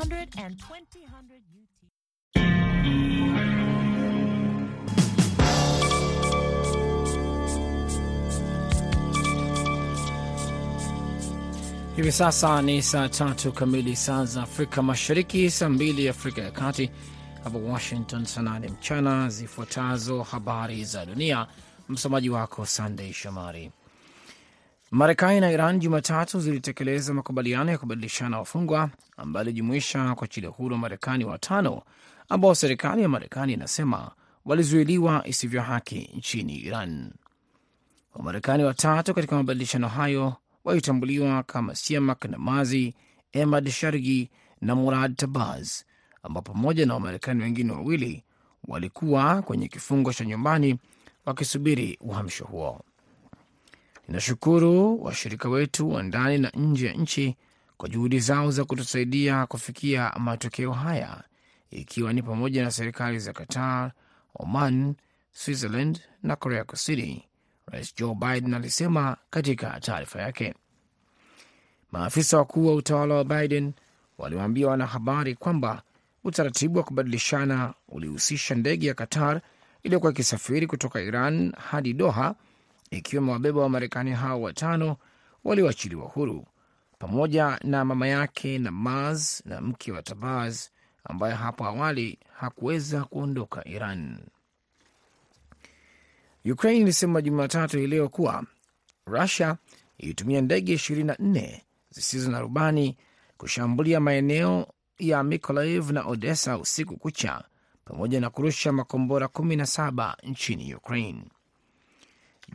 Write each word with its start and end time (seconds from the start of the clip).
800 0.00 0.28
and 0.38 0.56
2000 0.58 1.42
UT. 1.60 2.80
Hivi 11.96 12.12
sasa 12.12 12.62
ni 12.62 12.82
saa 12.82 13.08
tatu 13.08 13.52
kamili 13.52 13.96
saa 13.96 14.24
za 14.24 14.42
Afrika 14.42 14.82
Mashariki, 14.82 15.50
saa 15.50 15.68
mbili 15.68 16.08
Afrika 16.08 16.42
ya 16.42 16.50
Kati, 16.50 16.90
hapa 17.44 17.58
Washington 17.58 18.24
saa 18.24 18.42
nane 18.42 18.68
mchana. 18.68 19.28
Zifuatazo 19.28 20.22
habari 20.22 20.84
za 20.84 21.06
dunia, 21.06 21.46
msomaji 21.88 22.30
wako 22.30 22.66
Sandey 22.66 23.12
Shomari. 23.12 23.70
Marekani 24.90 25.40
na 25.40 25.50
Iran 25.52 25.78
Jumatatu 25.78 26.40
zilitekeleza 26.40 27.14
makubaliano 27.14 27.70
ya 27.70 27.78
kubadilishana 27.78 28.38
wafungwa 28.38 28.90
ambayo 29.16 29.44
ilijumuisha 29.46 30.14
kuachilia 30.14 30.50
huru 30.50 30.72
wa 30.74 30.78
Marekani 30.78 31.24
watano 31.24 31.82
ambao 32.28 32.54
serikali 32.54 33.02
ya 33.02 33.08
Marekani 33.08 33.52
inasema 33.52 34.10
walizuiliwa 34.44 35.26
isivyo 35.26 35.62
haki 35.62 36.10
nchini 36.16 36.56
Iran. 36.56 37.12
Wamarekani 38.14 38.64
watatu 38.64 39.14
katika 39.14 39.36
mabadilishano 39.36 39.88
hayo 39.88 40.34
walitambuliwa 40.64 41.42
kama 41.42 41.74
Siamak 41.74 42.24
Namazi, 42.24 42.94
Emad 43.32 43.70
Shargi 43.70 44.30
na 44.60 44.74
Murad 44.74 45.16
Tabaz, 45.16 45.82
ambao 46.22 46.42
pamoja 46.42 46.86
na 46.86 46.94
Wamarekani 46.94 47.42
wengine 47.42 47.72
wawili 47.72 48.24
walikuwa 48.68 49.42
kwenye 49.42 49.68
kifungo 49.68 50.12
cha 50.12 50.24
nyumbani 50.24 50.78
wakisubiri 51.26 51.98
uhamisho 52.00 52.44
huo. 52.44 52.80
Ninashukuru 54.10 55.02
washirika 55.04 55.48
wetu 55.48 55.90
wa 55.90 56.02
ndani 56.02 56.38
na 56.38 56.50
nje 56.54 56.86
ya 56.86 56.92
nchi 56.92 57.36
kwa 57.76 57.88
juhudi 57.88 58.20
zao 58.20 58.50
za 58.50 58.64
kutusaidia 58.64 59.46
kufikia 59.46 60.12
matokeo 60.18 60.72
haya, 60.72 61.22
ikiwa 61.70 62.12
ni 62.12 62.22
pamoja 62.22 62.62
na 62.64 62.70
serikali 62.70 63.18
za 63.18 63.32
Qatar, 63.32 63.92
Oman, 64.34 64.94
Switzerland 65.32 66.00
na 66.22 66.36
Korea 66.36 66.64
Kusini, 66.64 67.24
Rais 67.66 67.94
Joe 67.96 68.14
Biden 68.14 68.54
alisema 68.54 69.16
katika 69.30 69.80
taarifa 69.80 70.22
yake. 70.22 70.54
Maafisa 71.92 72.36
wakuu 72.38 72.66
wa 72.66 72.74
utawala 72.74 73.14
wa 73.14 73.24
Biden 73.24 73.72
waliwaambia 74.18 74.68
wanahabari 74.68 75.34
kwamba 75.34 75.82
utaratibu 76.24 76.78
wa 76.78 76.84
kubadilishana 76.84 77.74
ulihusisha 77.88 78.54
ndege 78.54 78.86
ya 78.86 78.94
Qatar 78.94 79.40
iliyokuwa 79.82 80.12
ikisafiri 80.12 80.66
kutoka 80.66 81.00
Iran 81.00 81.52
hadi 81.70 81.92
Doha 81.92 82.34
ikiwa 82.90 83.22
wa 83.58 83.62
Wamarekani 83.62 84.10
hao 84.12 84.42
watano 84.42 84.96
walioachiliwa 85.44 86.06
huru 86.08 86.46
pamoja 86.98 87.58
na 87.64 87.84
mama 87.84 88.08
yake 88.08 88.58
Namaz 88.58 89.40
na 89.44 89.60
mke 89.60 89.92
wa 89.92 90.02
Tabaz 90.02 90.66
ambaye 91.04 91.34
hapo 91.34 91.64
awali 91.64 92.18
hakuweza 92.34 93.04
kuondoka 93.04 93.68
Iran. 93.68 94.18
Ukraine 96.52 96.80
ilisema 96.80 97.22
Jumatatu 97.22 97.78
hii 97.78 98.08
kuwa 98.08 98.44
Rusia 99.06 99.56
ilitumia 99.98 100.40
ndege 100.40 100.74
24 100.74 101.60
zisizo 101.90 102.30
na 102.30 102.40
rubani 102.40 102.96
kushambulia 103.36 104.00
maeneo 104.00 104.66
ya 104.98 105.22
Mikolaiv 105.22 105.90
na 105.90 106.04
Odessa 106.04 106.58
usiku 106.58 106.96
kucha 106.96 107.44
pamoja 107.84 108.20
na 108.20 108.30
kurusha 108.30 108.72
makombora 108.72 109.26
17 109.26 110.14
nchini 110.22 110.74
Ukraine. 110.74 111.24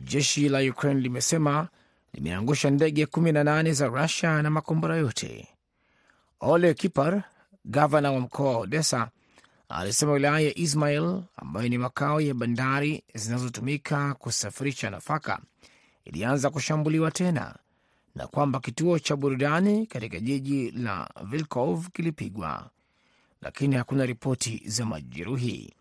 Jeshi 0.08 0.48
la 0.48 0.60
Ukraine 0.60 1.00
limesema 1.00 1.68
limeangusha 2.12 2.70
ndege 2.70 3.04
18 3.04 3.72
za 3.72 3.86
Rusia 3.86 4.42
na 4.42 4.50
makombora 4.50 4.96
yote. 4.96 5.48
Ole 6.40 6.74
Kipar, 6.74 7.22
gavana 7.64 8.12
wa 8.12 8.20
mkoa 8.20 8.50
wa 8.52 8.56
Odessa, 8.58 9.10
alisema 9.68 10.12
wilaya 10.12 10.40
ya 10.40 10.58
Ismail 10.58 11.22
ambayo 11.36 11.68
ni 11.68 11.78
makao 11.78 12.20
ya 12.20 12.34
bandari 12.34 13.02
zinazotumika 13.14 14.14
kusafirisha 14.14 14.90
nafaka 14.90 15.38
ilianza 16.04 16.50
kushambuliwa 16.50 17.10
tena 17.10 17.54
na 18.14 18.26
kwamba 18.26 18.60
kituo 18.60 18.98
cha 18.98 19.16
burudani 19.16 19.86
katika 19.86 20.20
jiji 20.20 20.70
la 20.70 21.10
Vilkov 21.24 21.86
kilipigwa, 21.88 22.70
lakini 23.42 23.76
hakuna 23.76 24.06
ripoti 24.06 24.62
za 24.66 24.84
majeruhi. 24.86 25.74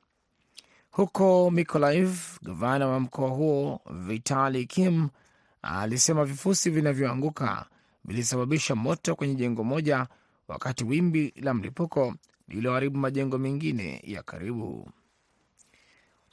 Huko 0.95 1.51
Mikolaiv, 1.51 2.19
gavana 2.41 2.87
wa 2.87 2.99
mkoa 2.99 3.29
huo 3.29 3.81
Vitali 3.91 4.65
Kim 4.65 5.09
alisema 5.61 6.25
vifusi 6.25 6.69
vinavyoanguka 6.69 7.65
vilisababisha 8.05 8.75
moto 8.75 9.15
kwenye 9.15 9.35
jengo 9.35 9.63
moja, 9.63 10.07
wakati 10.47 10.83
wimbi 10.83 11.33
la 11.35 11.53
mlipuko 11.53 12.15
lililoharibu 12.47 12.97
majengo 12.99 13.37
mengine 13.37 14.01
ya 14.03 14.23
karibu. 14.23 14.89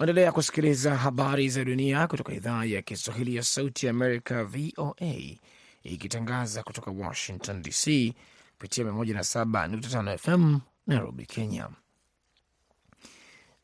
Endelea 0.01 0.33
kusikiliza 0.33 0.97
habari 0.97 1.49
za 1.49 1.65
dunia 1.65 2.07
kutoka 2.07 2.33
idhaa 2.33 2.65
ya 2.65 2.83
Kiswahili 2.83 3.37
ya 3.37 3.43
Sauti 3.43 3.87
ya 3.87 3.91
Amerika, 3.91 4.45
VOA, 4.45 5.37
ikitangaza 5.83 6.63
kutoka 6.63 6.91
Washington 6.91 7.63
DC 7.63 8.15
kupitia 8.53 8.85
107.5 8.85 10.17
FM 10.19 10.59
Nairobi, 10.87 11.27
Kenya. 11.27 11.69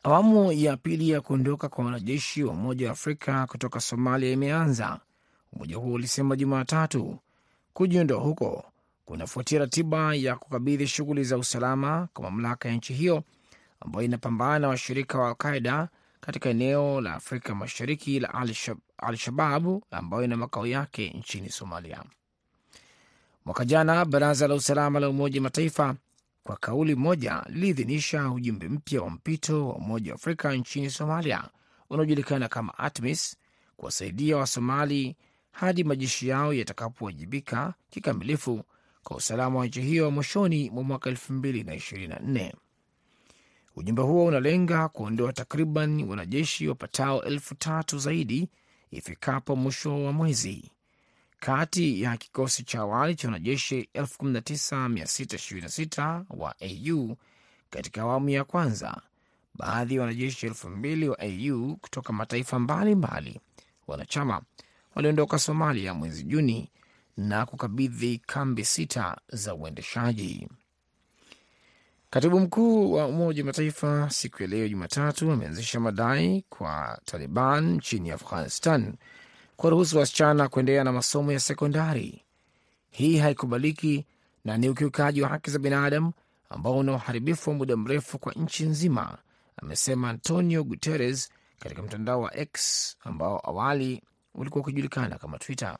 Awamu 0.03 0.53
ya 0.53 0.76
pili 0.76 1.10
ya 1.10 1.20
kuondoka 1.20 1.69
kwa 1.69 1.84
wanajeshi 1.84 2.44
wa 2.44 2.53
Umoja 2.53 2.86
wa 2.86 2.92
Afrika 2.92 3.47
kutoka 3.47 3.81
Somalia 3.81 4.31
imeanza, 4.32 5.00
umoja 5.53 5.76
huo 5.76 5.92
ulisema 5.92 6.36
Jumatatu. 6.36 7.19
Kujiondoa 7.72 8.20
huko 8.20 8.64
kunafuatia 9.04 9.58
ratiba 9.58 10.14
ya 10.14 10.37
kukabidhi 10.37 10.87
shughuli 10.87 11.25
za 11.25 11.38
usalama 11.38 12.08
kwa 12.14 12.22
mamlaka 12.31 12.69
ya 12.69 12.75
nchi 12.75 12.94
hiyo 12.94 13.22
ambayo 13.81 14.04
inapambana 14.04 14.58
na 14.58 14.69
washirika 14.69 15.19
wa 15.19 15.28
Alqaida 15.28 15.88
katika 16.20 16.48
eneo 16.50 17.00
la 17.00 17.14
Afrika 17.14 17.54
Mashariki 17.54 18.20
la 18.20 18.34
Al-Shababu 18.98 19.82
ambayo 19.91 20.25
ina 20.25 20.37
makao 20.37 20.66
yake 20.66 21.10
nchini 21.10 21.50
Somalia. 21.50 22.03
Mwaka 23.44 23.64
jana 23.64 24.04
baraza 24.04 24.48
la 24.48 24.54
usalama 24.54 25.00
la 25.00 25.08
Umoja 25.08 25.41
Mataifa 25.41 25.94
kwa 26.48 26.56
kauli 26.56 26.94
moja 26.94 27.42
liliidhinisha 27.48 28.31
ujumbe 28.31 28.69
mpya 28.69 29.03
wa 29.03 29.10
mpito 29.10 29.69
wa 29.69 29.75
Umoja 29.75 30.12
wa 30.12 30.14
Afrika 30.14 30.54
nchini 30.54 30.91
Somalia 30.91 31.44
unaojulikana 31.91 32.48
kama 32.48 32.78
ATMIS 32.78 33.36
kuwasaidia 33.76 34.36
Wasomali 34.36 35.16
hadi 35.50 35.84
majeshi 35.84 36.28
yao 36.28 36.54
yatakapowajibika 36.54 37.75
kikamilifu 37.91 38.64
kwa 39.03 39.16
usalama 39.16 39.58
wa 39.58 39.66
nchi 39.66 39.82
hiyo 39.82 40.10
mwishoni 40.10 40.70
mwa 40.70 40.82
mwaka 40.82 41.10
2024. 41.10 42.53
Ujumbe 43.76 44.03
huo 44.03 44.25
unalenga 44.26 44.88
kuondoa 44.88 45.32
takriban 45.32 46.03
wanajeshi 46.08 46.69
wapatao 46.69 47.22
elfu 47.25 47.54
tatu 47.54 47.98
zaidi 47.98 48.48
ifikapo 48.91 49.56
mwisho 49.56 50.04
wa 50.04 50.12
mwezi 50.12 50.70
kati 51.41 52.03
ya 52.03 52.16
kikosi 52.16 52.62
cha 52.65 52.81
awali 52.81 53.15
cha 53.15 53.28
wanajeshi 53.28 53.88
19626 53.94 56.25
wa 56.31 56.54
AU 56.60 57.16
katika 57.71 58.03
awamu 58.03 58.28
ya 58.28 58.44
kwanza. 58.44 59.03
Baadhi 59.54 59.94
ya 59.94 60.00
wanajeshi 60.00 60.47
elfu 60.47 60.69
mbili 60.71 61.09
wa 61.09 61.19
AU 61.21 61.76
kutoka 61.76 62.12
mataifa 62.12 62.59
mbalimbali 62.59 63.31
mbali 63.31 63.41
wanachama 63.87 64.43
waliondoka 64.94 65.38
Somalia 65.38 65.94
mwezi 65.94 66.22
Juni 66.25 66.71
na 67.16 67.47
kukabidhi 67.47 68.19
kambi 68.19 68.65
sita 68.65 69.16
za 69.28 69.55
uendeshaji. 69.55 70.49
Katibu 72.10 72.41
mkuu 72.41 72.93
wa 72.93 73.06
Umoja 73.06 73.43
wa 73.43 73.47
Mataifa 73.47 74.10
siku 74.10 74.43
ya 74.43 74.49
leo 74.49 74.69
Jumatatu 74.69 75.32
ameanzisha 75.32 75.81
madai 75.81 76.44
kwa 76.49 77.00
Taliban 77.05 77.72
nchini 77.75 78.10
Afghanistan 78.10 78.94
kwa 79.60 79.70
ruhusu 79.70 79.98
wasichana 79.98 80.48
kuendelea 80.48 80.84
na 80.84 80.92
masomo 80.92 81.32
ya 81.32 81.41
sekondari. 81.41 82.24
Hii 82.91 83.19
haikubaliki 83.19 84.06
na 84.44 84.56
ni 84.56 84.69
ukiukaji 84.69 85.22
wa 85.22 85.28
haki 85.28 85.50
za 85.50 85.58
binadamu 85.58 86.12
ambao 86.50 86.78
una 86.78 86.92
uharibifu 86.92 87.50
wa 87.50 87.56
muda 87.56 87.76
mrefu 87.76 88.19
kwa 88.19 88.32
nchi 88.32 88.64
nzima, 88.66 89.19
amesema 89.56 90.10
Antonio 90.10 90.64
Guterres 90.64 91.28
katika 91.58 91.82
mtandao 91.82 92.20
wa 92.20 92.37
X 92.37 92.96
ambao 93.05 93.40
awali 93.50 94.02
ulikuwa 94.34 94.62
ukijulikana 94.62 95.19
kama 95.19 95.38
Twitter. 95.38 95.78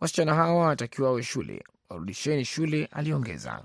Wasichana 0.00 0.34
hawa 0.34 0.60
wanatakiwa 0.62 1.08
wawe 1.08 1.22
shule, 1.22 1.64
warudisheni 1.88 2.44
shule, 2.44 2.86
aliongeza. 2.92 3.64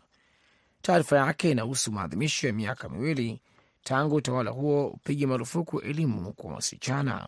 Taarifa 0.82 1.18
yake 1.18 1.52
inahusu 1.52 1.92
maadhimisho 1.92 2.48
ya 2.48 2.54
miaka 2.54 2.90
miwili 2.90 3.42
tangu 3.84 4.16
utawala 4.16 4.52
huo 4.52 4.88
upige 4.88 5.26
marufuku 5.28 5.80
elimu 5.80 6.34
kwa 6.34 6.54
wasichana. 6.54 7.28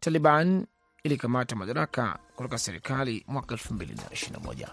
Taliban 0.00 0.66
ilikamata 1.12 1.56
madaraka 1.56 2.18
kutoka 2.36 2.58
serikali 2.58 3.24
mwaka 3.28 3.54
2021. 3.54 4.68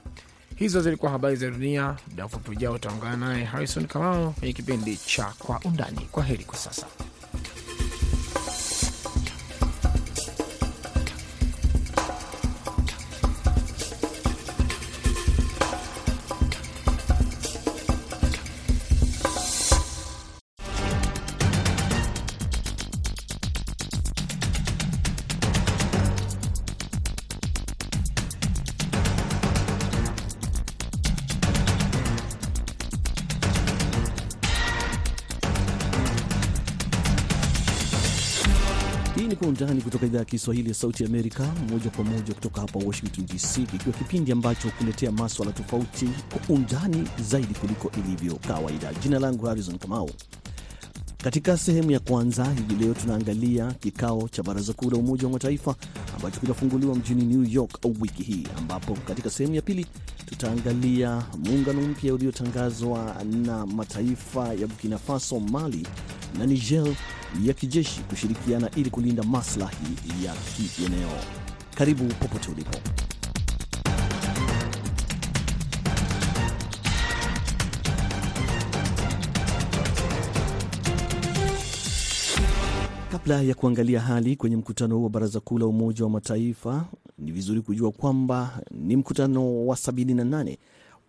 Hizo 0.56 0.82
zilikuwa 0.82 1.12
habari 1.12 1.36
za 1.36 1.50
dunia. 1.50 1.96
Muda 2.10 2.26
mfupi 2.26 2.52
ujao 2.52 2.74
utaungana 2.74 3.18
naye 3.18 3.44
Harrison 3.46 3.88
Kamau 3.88 4.32
kwenye 4.34 4.54
kipindi 4.54 4.98
cha 4.98 5.34
Kwa 5.40 5.60
Undani. 5.66 6.08
Kwa 6.12 6.24
heri 6.24 6.44
kwa 6.46 6.58
sasa. 6.58 6.88
Idhaa 40.20 40.26
ya 40.26 40.26
Kiswahili 40.26 40.70
ya 40.70 40.76
Sauti 40.76 41.06
Amerika, 41.06 41.44
moja 41.70 41.90
kwa 41.90 42.04
moja 42.04 42.34
kutoka 42.34 42.62
hapa 42.62 42.80
Washington 42.80 43.26
DC, 43.26 43.66
kikiwa 43.72 43.96
kipindi 43.98 44.32
ambacho 44.32 44.70
kuletea 44.72 45.12
maswala 45.12 45.52
tofauti 45.52 46.10
kwa 46.30 46.56
undani 46.56 47.08
zaidi 47.22 47.54
kuliko 47.54 47.92
ilivyo 48.00 48.36
kawaida. 48.36 48.94
Jina 48.94 49.20
langu 49.20 49.46
Harrison 49.46 49.78
Kamau. 49.78 50.10
Katika 51.24 51.58
sehemu 51.58 51.92
ya 51.92 52.00
kwanza 52.00 52.46
hivi 52.54 52.76
leo 52.84 52.94
tunaangalia 52.94 53.72
kikao 53.72 54.28
cha 54.30 54.44
Baraza 54.44 54.74
Kuu 54.74 54.90
la 54.90 54.98
Umoja 54.98 55.24
wa 55.28 55.34
Mataifa 55.34 55.76
ambacho 56.16 56.40
kinafunguliwa 56.40 56.96
mjini 56.96 57.26
New 57.26 57.44
York 57.44 57.80
wiki 58.02 58.24
hii, 58.24 58.48
ambapo 58.58 58.94
katika 58.94 59.30
sehemu 59.30 59.56
ya 59.56 59.62
pili 59.62 59.86
tutaangalia 60.26 61.24
muungano 61.38 61.82
mpya 61.82 62.14
uliotangazwa 62.14 63.16
na 63.44 63.66
mataifa 63.66 64.48
ya 64.54 64.68
Burkina 64.68 64.98
Faso, 64.98 65.40
Mali 65.40 65.88
na 66.40 66.46
Niger 66.46 66.96
ya 67.44 67.54
kijeshi 67.54 68.02
kushirikiana 68.02 68.70
ili 68.76 68.90
kulinda 68.90 69.24
maslahi 69.24 69.88
ya 70.26 70.34
kieneo. 70.76 71.10
Karibu 71.76 72.06
popote 72.06 72.52
ulipo. 72.52 72.78
Kabla 83.12 83.42
ya 83.42 83.56
kuangalia 83.56 84.00
hali 84.02 84.36
kwenye 84.36 84.58
mkutano 84.58 84.96
huu 84.98 85.04
wa 85.04 85.10
Baraza 85.10 85.40
Kuu 85.40 85.58
la 85.58 85.66
Umoja 85.66 86.04
wa 86.04 86.10
Mataifa, 86.10 86.86
ni 87.18 87.32
vizuri 87.32 87.62
kujua 87.62 87.92
kwamba 87.92 88.62
ni 88.72 88.96
mkutano 88.96 89.66
wa 89.68 89.76
78 89.76 90.58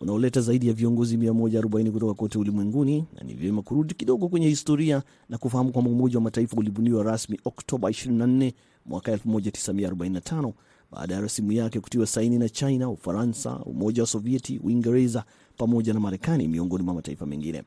unaoleta 0.01 0.41
zaidi 0.41 0.67
ya 0.67 0.73
viongozi 0.73 1.17
140 1.17 1.91
kutoka 1.91 2.13
kote 2.13 2.37
ulimwenguni, 2.39 3.05
na 3.15 3.23
ni 3.23 3.33
vyema 3.33 3.61
kurudi 3.61 3.93
kidogo 3.93 4.27
kwenye 4.29 4.47
historia 4.47 5.03
na 5.29 5.37
kufahamu 5.37 5.71
kwamba 5.71 5.91
Umoja 5.91 6.17
wa 6.17 6.21
Mataifa 6.23 6.57
ulibuniwa 6.57 7.03
rasmi 7.03 7.39
Oktoba 7.45 7.89
24 7.89 8.53
mwaka 8.85 9.15
1945 9.15 10.53
baada 10.91 11.15
ya 11.15 11.21
rasimu 11.21 11.51
yake 11.51 11.79
kutiwa 11.79 12.07
saini 12.07 12.37
na 12.37 12.49
China, 12.49 12.89
Ufaransa, 12.89 13.59
Umoja 13.65 14.03
wa 14.03 14.07
Sovieti, 14.07 14.59
Uingereza 14.63 15.23
pamoja 15.57 15.93
na 15.93 15.99
Marekani, 15.99 16.47
miongoni 16.47 16.83
mwa 16.83 16.93
mataifa 16.93 17.25
mengine. 17.25 17.63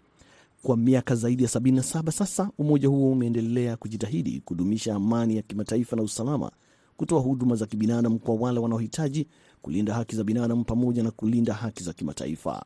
Kwa 0.62 0.76
miaka 0.76 1.14
zaidi 1.14 1.42
ya 1.42 1.48
77 1.48 2.10
sasa, 2.10 2.50
umoja 2.58 2.88
huo 2.88 3.10
umeendelea 3.12 3.76
kujitahidi 3.76 4.40
kudumisha 4.44 4.94
amani 4.94 5.36
ya 5.36 5.42
kimataifa 5.42 5.96
na 5.96 6.02
usalama, 6.02 6.50
kutoa 6.96 7.20
huduma 7.20 7.56
za 7.56 7.66
kibinadamu 7.66 8.18
kwa 8.18 8.34
wale 8.34 8.58
wanaohitaji, 8.60 9.26
kulinda 9.64 9.94
haki 9.94 10.16
za 10.16 10.24
binadamu 10.24 10.64
pamoja 10.64 11.02
na 11.02 11.10
kulinda 11.10 11.54
haki 11.54 11.82
za 11.84 11.92
kimataifa. 11.92 12.64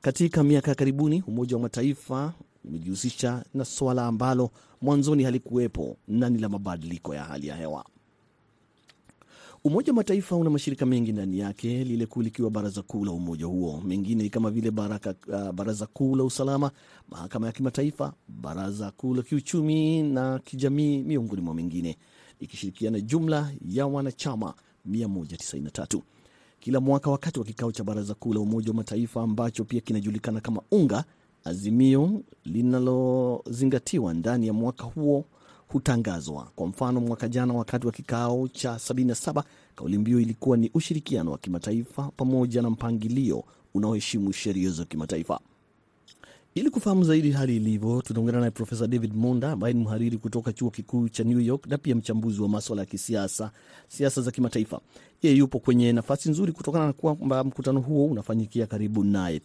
Katika 0.00 0.44
miaka 0.44 0.70
ya 0.70 0.74
karibuni, 0.74 1.22
Umoja 1.26 1.56
wa 1.56 1.62
Mataifa 1.62 2.32
umejihusisha 2.64 3.44
na 3.54 3.64
swala 3.64 4.06
ambalo 4.06 4.50
mwanzoni 4.82 5.24
halikuwepo 5.24 5.96
na 6.08 6.30
ni 6.30 6.38
la 6.38 6.48
mabadiliko 6.48 7.14
ya 7.14 7.24
hali 7.24 7.46
ya 7.46 7.56
hewa. 7.56 7.84
Umoja 9.64 9.92
wa 9.92 9.96
Mataifa 9.96 10.36
una 10.36 10.50
mashirika 10.50 10.86
mengi 10.86 11.12
ndani 11.12 11.38
yake, 11.38 11.84
lile 11.84 12.06
kuu 12.06 12.22
likiwa 12.22 12.50
baraza 12.50 12.82
kuu 12.82 13.04
la 13.04 13.10
umoja 13.12 13.46
huo. 13.46 13.80
Mengine 13.86 14.28
kama 14.28 14.50
vile 14.50 14.70
baraka, 14.70 15.14
uh, 15.28 15.50
baraza 15.50 15.86
kuu 15.86 16.16
la 16.16 16.24
usalama, 16.24 16.70
mahakama 17.10 17.46
ya 17.46 17.52
kimataifa, 17.52 18.12
baraza 18.28 18.90
kuu 18.90 19.14
la 19.14 19.22
kiuchumi 19.22 20.02
na 20.02 20.38
kijamii, 20.38 20.98
miongoni 21.02 21.42
mwa 21.42 21.54
mengine, 21.54 21.96
ikishirikiana 22.40 23.00
jumla 23.00 23.52
ya 23.68 23.86
wanachama 23.86 24.54
193 24.90 26.00
kila 26.62 26.80
mwaka. 26.80 27.10
Wakati 27.10 27.38
wa 27.38 27.44
kikao 27.44 27.72
cha 27.72 27.84
baraza 27.84 28.14
kuu 28.14 28.32
la 28.34 28.40
Umoja 28.40 28.68
wa 28.70 28.74
Mataifa 28.76 29.22
ambacho 29.22 29.64
pia 29.64 29.80
kinajulikana 29.80 30.40
kama 30.40 30.62
UNGA, 30.70 31.04
azimio 31.44 32.20
linalozingatiwa 32.44 34.14
ndani 34.14 34.46
ya 34.46 34.52
mwaka 34.52 34.84
huo 34.84 35.24
hutangazwa. 35.68 36.48
Kwa 36.56 36.66
mfano, 36.66 37.00
mwaka 37.00 37.28
jana 37.28 37.54
wakati 37.54 37.86
wa 37.86 37.92
kikao 37.92 38.48
cha 38.48 38.74
77 38.74 39.42
kauli 39.76 39.98
mbiu 39.98 40.20
ilikuwa 40.20 40.56
ni 40.56 40.70
ushirikiano 40.74 41.30
wa 41.30 41.38
kimataifa 41.38 42.10
pamoja 42.16 42.62
na 42.62 42.70
mpangilio 42.70 43.44
unaoheshimu 43.74 44.32
sheria 44.32 44.70
za 44.70 44.84
kimataifa. 44.84 45.40
Ili 46.54 46.70
kufahamu 46.70 47.04
zaidi 47.04 47.30
hali 47.30 47.56
ilivyo, 47.56 48.02
tunaungana 48.02 48.38
naye 48.40 48.50
Profesa 48.50 48.86
David 48.86 49.14
Monda 49.14 49.52
ambaye 49.52 49.74
ni 49.74 49.84
mhariri 49.84 50.18
kutoka 50.18 50.52
chuo 50.52 50.70
kikuu 50.70 51.08
cha 51.08 51.24
New 51.24 51.40
York 51.40 51.66
na 51.66 51.78
pia 51.78 51.94
mchambuzi 51.94 52.42
wa 52.42 52.48
maswala 52.48 52.82
ya 52.82 52.86
kisiasa, 52.86 53.50
siasa 53.88 54.20
za 54.20 54.30
kimataifa. 54.30 54.80
Yeye 55.22 55.36
yupo 55.36 55.58
kwenye 55.58 55.92
nafasi 55.92 56.30
nzuri 56.30 56.52
kutokana 56.52 56.86
na 56.86 56.92
kwamba 56.92 57.44
mkutano 57.44 57.80
huo 57.80 58.06
unafanyikia 58.06 58.66
karibu 58.66 59.04
naye. 59.04 59.40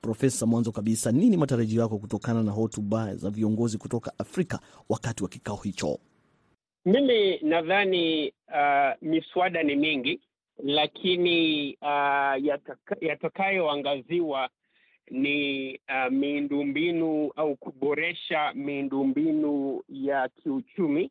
Profesa, 0.00 0.46
mwanzo 0.46 0.72
kabisa, 0.72 1.12
nini 1.12 1.36
matarajio 1.36 1.82
yako 1.82 1.98
kutokana 1.98 2.42
na 2.42 2.52
hotuba 2.52 3.14
za 3.16 3.30
viongozi 3.30 3.78
kutoka 3.78 4.12
Afrika 4.18 4.60
wakati 4.88 5.22
wa 5.22 5.28
kikao 5.28 5.56
hicho? 5.56 5.98
Mimi 6.84 7.38
nadhani 7.42 8.28
uh, 8.48 9.08
miswada 9.08 9.62
ni 9.62 9.76
mingi, 9.76 10.20
lakini 10.64 11.72
uh, 11.82 12.44
yatakayoangaziwa 13.00 14.48
ni 15.10 15.72
uh, 15.88 16.12
miundombinu 16.12 17.32
au 17.36 17.56
kuboresha 17.56 18.52
miundombinu 18.54 19.82
ya 19.88 20.28
kiuchumi. 20.28 21.10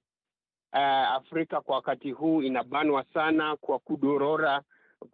Uh, 0.74 0.80
Afrika 1.16 1.62
kwa 1.62 1.76
wakati 1.76 2.12
huu 2.12 2.42
inabanwa 2.42 3.06
sana 3.14 3.56
kwa 3.56 3.80
kudorora 3.80 4.62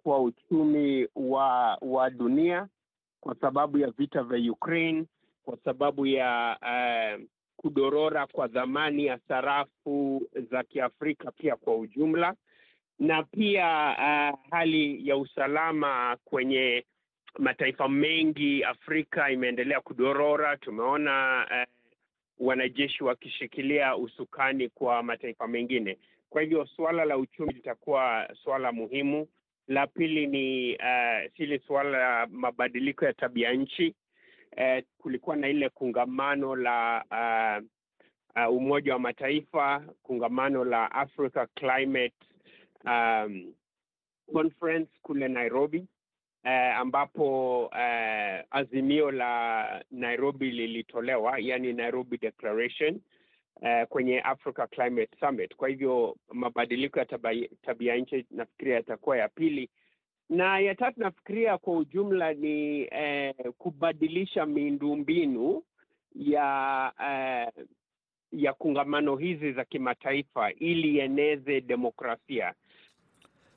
kwa 0.04 0.22
uchumi 0.22 1.08
wa 1.16 1.78
wa 1.82 2.10
dunia 2.10 2.68
kwa 3.22 3.36
sababu 3.36 3.78
ya 3.78 3.92
vita 3.92 4.24
vya 4.24 4.52
Ukraine, 4.52 5.06
kwa 5.46 5.58
sababu 5.64 6.06
ya 6.06 6.58
uh, 6.62 7.24
kudorora 7.58 8.28
kwa 8.28 8.48
dhamani 8.48 9.06
ya 9.06 9.20
sarafu 9.28 10.22
za 10.52 10.64
Kiafrika 10.64 11.32
pia 11.32 11.56
kwa 11.56 11.76
ujumla, 11.78 12.36
na 13.00 13.24
pia 13.24 13.96
uh, 13.98 14.40
hali 14.52 15.08
ya 15.08 15.18
usalama 15.18 16.18
kwenye 16.24 16.86
mataifa 17.40 17.88
mengi 17.90 18.64
Afrika 18.64 19.32
imeendelea 19.32 19.82
kudorora. 19.82 20.58
Tumeona 20.58 21.48
eh, 21.52 21.68
wanajeshi 22.40 23.04
wakishikilia 23.04 23.96
usukani 23.96 24.70
kwa 24.70 25.04
mataifa 25.04 25.48
mengine. 25.48 25.98
Kwa 26.30 26.42
hivyo 26.42 26.66
suala 26.66 27.06
la 27.06 27.18
uchumi 27.18 27.54
litakuwa 27.54 28.30
suala 28.44 28.72
muhimu. 28.72 29.28
La 29.68 29.88
pili 29.88 30.28
ni 30.28 30.76
uh, 30.76 31.32
sili 31.38 31.60
suala 31.60 31.90
la 31.98 32.28
mabadiliko 32.28 33.06
ya 33.06 33.14
tabia 33.14 33.54
nchi. 33.54 33.96
Eh, 34.56 34.84
kulikuwa 34.98 35.36
na 35.36 35.48
ile 35.50 35.70
kungamano 35.70 36.56
la 36.56 37.04
uh, 37.12 37.66
uh, 38.48 38.56
Umoja 38.58 38.94
wa 38.94 39.00
Mataifa, 39.00 39.84
kungamano 40.04 40.64
la 40.66 40.92
Africa 40.92 41.48
Climate 41.56 42.16
um, 42.86 43.54
Conference 44.34 44.92
kule 45.02 45.28
Nairobi 45.28 45.88
uh, 46.46 46.52
ambapo 46.80 47.70
eh, 47.80 48.44
azimio 48.52 49.12
la 49.12 49.84
Nairobi 49.92 50.52
lilitolewa, 50.52 51.40
yani 51.40 51.74
Nairobi 51.74 52.18
Declaration 52.18 53.00
eh, 53.62 53.88
kwenye 53.90 54.22
Africa 54.22 54.68
Climate 54.72 55.18
Summit. 55.20 55.56
Kwa 55.56 55.70
hivyo 55.70 56.18
mabadiliko 56.34 57.00
ya 57.00 57.06
tabia, 57.06 57.50
tabia 57.62 57.96
nchi 57.96 58.26
nafikiria 58.32 58.76
yatakuwa 58.76 59.18
ya 59.18 59.30
pili, 59.30 59.70
na 60.30 60.60
ya 60.60 60.76
tatu 60.76 61.00
nafikiria 61.00 61.58
kwa 61.58 61.78
ujumla 61.78 62.34
ni 62.34 62.82
eh, 62.92 63.36
kubadilisha 63.58 64.46
miundombinu 64.46 65.64
ya 66.16 66.92
eh, 67.10 67.66
ya 68.32 68.54
kungamano 68.54 69.16
hizi 69.16 69.52
za 69.52 69.66
kimataifa 69.66 70.52
ili 70.54 70.96
ieneze 70.96 71.62
demokrasia. 71.62 72.54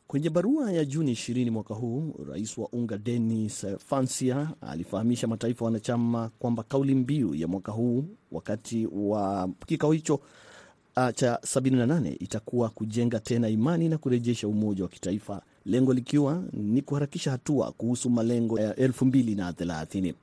Kwenye 0.08 0.30
barua 0.30 0.72
ya 0.72 0.84
Juni 0.84 1.12
20 1.12 1.50
mwaka 1.50 1.74
huu, 1.74 2.14
rais 2.30 2.58
wa 2.58 2.68
UNGA 2.72 2.98
Denis 2.98 3.66
Fancia 3.86 4.50
alifahamisha 4.60 5.26
mataifa 5.26 5.64
wanachama 5.64 6.30
kwamba 6.38 6.62
kauli 6.62 6.94
mbiu 6.94 7.34
ya 7.34 7.48
mwaka 7.48 7.72
huu 7.72 8.04
wakati 8.32 8.88
wa 8.92 9.48
kikao 9.66 9.92
hicho 9.92 10.14
uh, 10.14 11.10
cha 11.14 11.34
78 11.42 12.16
itakuwa 12.20 12.68
kujenga 12.68 13.20
tena 13.20 13.48
imani 13.48 13.88
na 13.88 13.98
kurejesha 13.98 14.48
umoja 14.48 14.82
wa 14.82 14.88
kitaifa, 14.88 15.42
lengo 15.64 15.94
likiwa 15.94 16.42
ni 16.52 16.82
kuharakisha 16.82 17.30
hatua 17.30 17.72
kuhusu 17.72 18.10
malengo 18.10 18.60
ya 18.60 18.72
2030. 18.72 20.14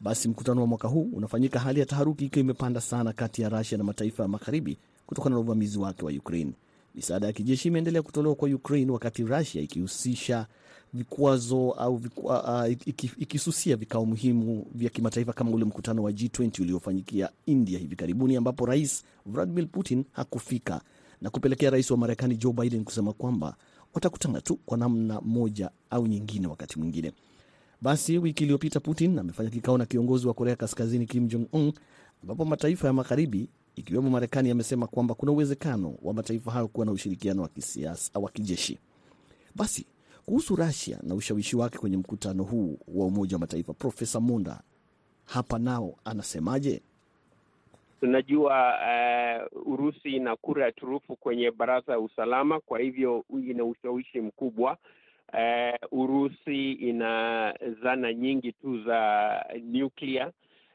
Basi 0.00 0.28
mkutano 0.28 0.60
wa 0.60 0.66
mwaka 0.66 0.88
huu 0.88 1.10
unafanyika 1.12 1.58
hali 1.60 1.80
ya 1.80 1.86
taharuki 1.86 2.24
ikiwa 2.24 2.40
imepanda 2.40 2.80
sana 2.80 3.12
kati 3.12 3.42
ya 3.42 3.48
Rusia 3.48 3.78
na 3.78 3.84
mataifa 3.84 4.22
ya 4.22 4.28
magharibi 4.28 4.78
kutokana 5.06 5.34
na 5.36 5.40
uvamizi 5.40 5.78
wake 5.78 6.04
wa 6.04 6.12
Ukraine. 6.12 6.52
Misaada 6.98 7.26
ya 7.26 7.32
kijeshi 7.32 7.68
imeendelea 7.68 8.02
kutolewa 8.02 8.34
kwa 8.34 8.48
Ukraine 8.48 8.92
wakati 8.92 9.22
Russia 9.24 9.62
ikihusisha 9.62 10.46
vikwazo 10.92 11.70
au 11.72 11.96
vikwa, 11.96 12.64
uh, 12.66 12.72
ikisusia 13.18 13.76
vikao 13.76 14.06
muhimu 14.06 14.66
vya 14.74 14.90
kimataifa 14.90 15.32
kama 15.32 15.50
ule 15.50 15.64
mkutano 15.64 16.02
wa 16.02 16.10
G20 16.10 16.62
uliofanyikia 16.62 17.30
India 17.46 17.78
hivi 17.78 17.96
karibuni, 17.96 18.36
ambapo 18.36 18.66
Rais 18.66 19.04
Vladimir 19.26 19.66
Putin 19.68 20.04
hakufika 20.12 20.80
na 21.22 21.30
kupelekea 21.30 21.70
rais 21.70 21.90
wa 21.90 21.96
Marekani 21.96 22.36
Joe 22.36 22.52
Biden 22.52 22.84
kusema 22.84 23.12
kwamba 23.12 23.56
watakutana 23.94 24.40
tu 24.40 24.56
kwa 24.56 24.78
namna 24.78 25.20
moja 25.20 25.70
au 25.90 26.06
nyingine 26.06 26.46
wakati 26.46 26.78
mwingine. 26.78 27.12
Basi 27.80 28.18
wiki 28.18 28.42
iliyopita 28.44 28.80
Putin 28.80 29.18
amefanya 29.18 29.50
kikao 29.50 29.78
na 29.78 29.86
kiongozi 29.86 30.26
wa 30.26 30.34
Korea 30.34 30.56
Kaskazini 30.56 31.06
Kim 31.06 31.28
Jong 31.28 31.46
Un, 31.52 31.72
ambapo 32.22 32.44
mataifa 32.44 32.86
ya 32.86 32.92
magharibi 32.92 33.48
ikiwemo 33.78 34.10
Marekani, 34.10 34.48
yamesema 34.48 34.86
kwamba 34.86 35.14
kuna 35.14 35.32
uwezekano 35.32 35.94
wa 36.02 36.14
mataifa 36.14 36.50
hayo 36.50 36.68
kuwa 36.68 36.86
na 36.86 36.92
ushirikiano 36.92 37.42
wa 37.42 37.48
kisiasa 37.48 38.18
wa 38.20 38.30
kijeshi. 38.30 38.78
Basi 39.54 39.86
kuhusu 40.26 40.56
Russia 40.56 40.98
na 41.02 41.14
ushawishi 41.14 41.56
wake 41.56 41.78
kwenye 41.78 41.96
mkutano 41.96 42.42
huu 42.42 42.78
wa 42.94 43.06
Umoja 43.06 43.36
wa 43.36 43.40
Mataifa, 43.40 43.72
Profesa 43.72 44.20
Monda 44.20 44.60
hapa 45.24 45.58
nao 45.58 45.94
anasemaje? 46.04 46.82
Tunajua 48.00 48.74
uh, 49.54 49.72
Urusi 49.72 50.08
ina 50.16 50.36
kura 50.36 50.64
ya 50.64 50.72
turufu 50.72 51.16
kwenye 51.16 51.50
Baraza 51.50 51.92
ya 51.92 52.00
Usalama, 52.00 52.60
kwa 52.60 52.78
hivyo 52.78 53.24
ina 53.50 53.64
ushawishi 53.64 54.20
mkubwa. 54.20 54.76
Uh, 55.32 55.98
Urusi 56.00 56.72
ina 56.72 57.54
zana 57.82 58.14
nyingi 58.14 58.52
tu 58.52 58.84
za 58.84 59.30
nuclear 59.64 60.32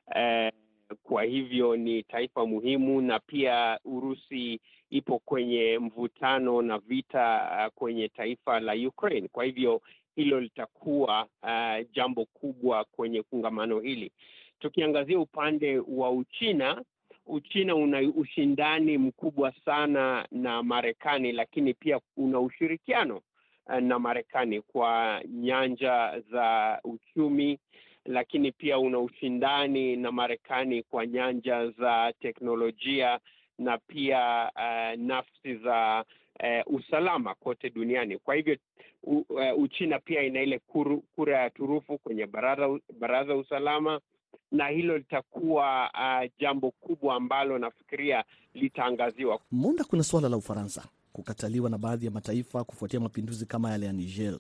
uh, 0.08 0.63
kwa 1.04 1.24
hivyo 1.24 1.76
ni 1.76 2.04
taifa 2.04 2.46
muhimu, 2.46 3.02
na 3.02 3.20
pia 3.20 3.80
Urusi 3.86 4.60
ipo 4.90 5.20
kwenye 5.20 5.80
mvutano 5.80 6.62
na 6.62 6.78
vita 6.78 7.50
uh, 7.68 7.74
kwenye 7.74 8.08
taifa 8.10 8.60
la 8.60 8.74
Ukraine. 8.88 9.28
Kwa 9.28 9.44
hivyo 9.46 9.82
hilo 10.16 10.40
litakuwa 10.40 11.28
uh, 11.44 11.86
jambo 11.94 12.26
kubwa 12.26 12.84
kwenye 12.84 13.22
kongamano 13.24 13.80
hili. 13.80 14.12
Tukiangazia 14.60 15.20
upande 15.20 15.78
wa 15.88 16.12
Uchina, 16.12 16.84
Uchina 17.26 17.76
una 17.76 18.02
ushindani 18.02 18.98
mkubwa 18.98 19.54
sana 19.66 20.28
na 20.32 20.64
Marekani, 20.64 21.32
lakini 21.32 21.74
pia 21.74 22.00
una 22.18 22.40
ushirikiano 22.40 23.22
uh, 23.68 23.76
na 23.76 24.00
Marekani 24.00 24.62
kwa 24.62 25.22
nyanja 25.28 26.20
za 26.32 26.80
uchumi 26.84 27.60
lakini 28.06 28.52
pia 28.52 28.80
una 28.80 29.00
ushindani 29.00 29.96
na 29.96 30.12
Marekani 30.12 30.84
kwa 30.84 31.06
nyanja 31.08 31.70
za 31.70 32.14
teknolojia 32.22 33.20
na 33.60 33.78
pia 33.78 34.52
uh, 34.56 35.00
nafsi 35.02 35.56
za 35.58 36.06
uh, 36.68 36.74
usalama 36.76 37.36
kote 37.36 37.70
duniani. 37.70 38.18
Kwa 38.18 38.36
hivyo 38.36 38.58
uh, 39.04 39.20
Uchina 39.58 40.00
pia 40.00 40.22
ina 40.24 40.42
ile 40.42 40.60
kura 41.16 41.40
ya 41.40 41.50
turufu 41.50 41.98
kwenye 41.98 42.26
baraza 42.26 42.80
baraza 43.00 43.36
usalama, 43.36 44.00
na 44.52 44.68
hilo 44.68 44.98
litakuwa 44.98 45.92
uh, 45.94 46.32
jambo 46.40 46.72
kubwa 46.72 47.16
ambalo 47.16 47.58
nafikiria 47.58 48.24
litaangaziwa. 48.54 49.40
Munda, 49.52 49.84
kuna 49.84 50.04
suala 50.04 50.30
la 50.30 50.38
Ufaransa 50.38 50.86
kukataliwa 51.14 51.70
na 51.70 51.78
baadhi 51.78 52.06
ya 52.06 52.12
mataifa 52.12 52.64
kufuatia 52.64 53.00
mapinduzi 53.00 53.46
kama 53.46 53.72
yale 53.72 53.86
ya 53.86 53.94
Niger 53.94 54.40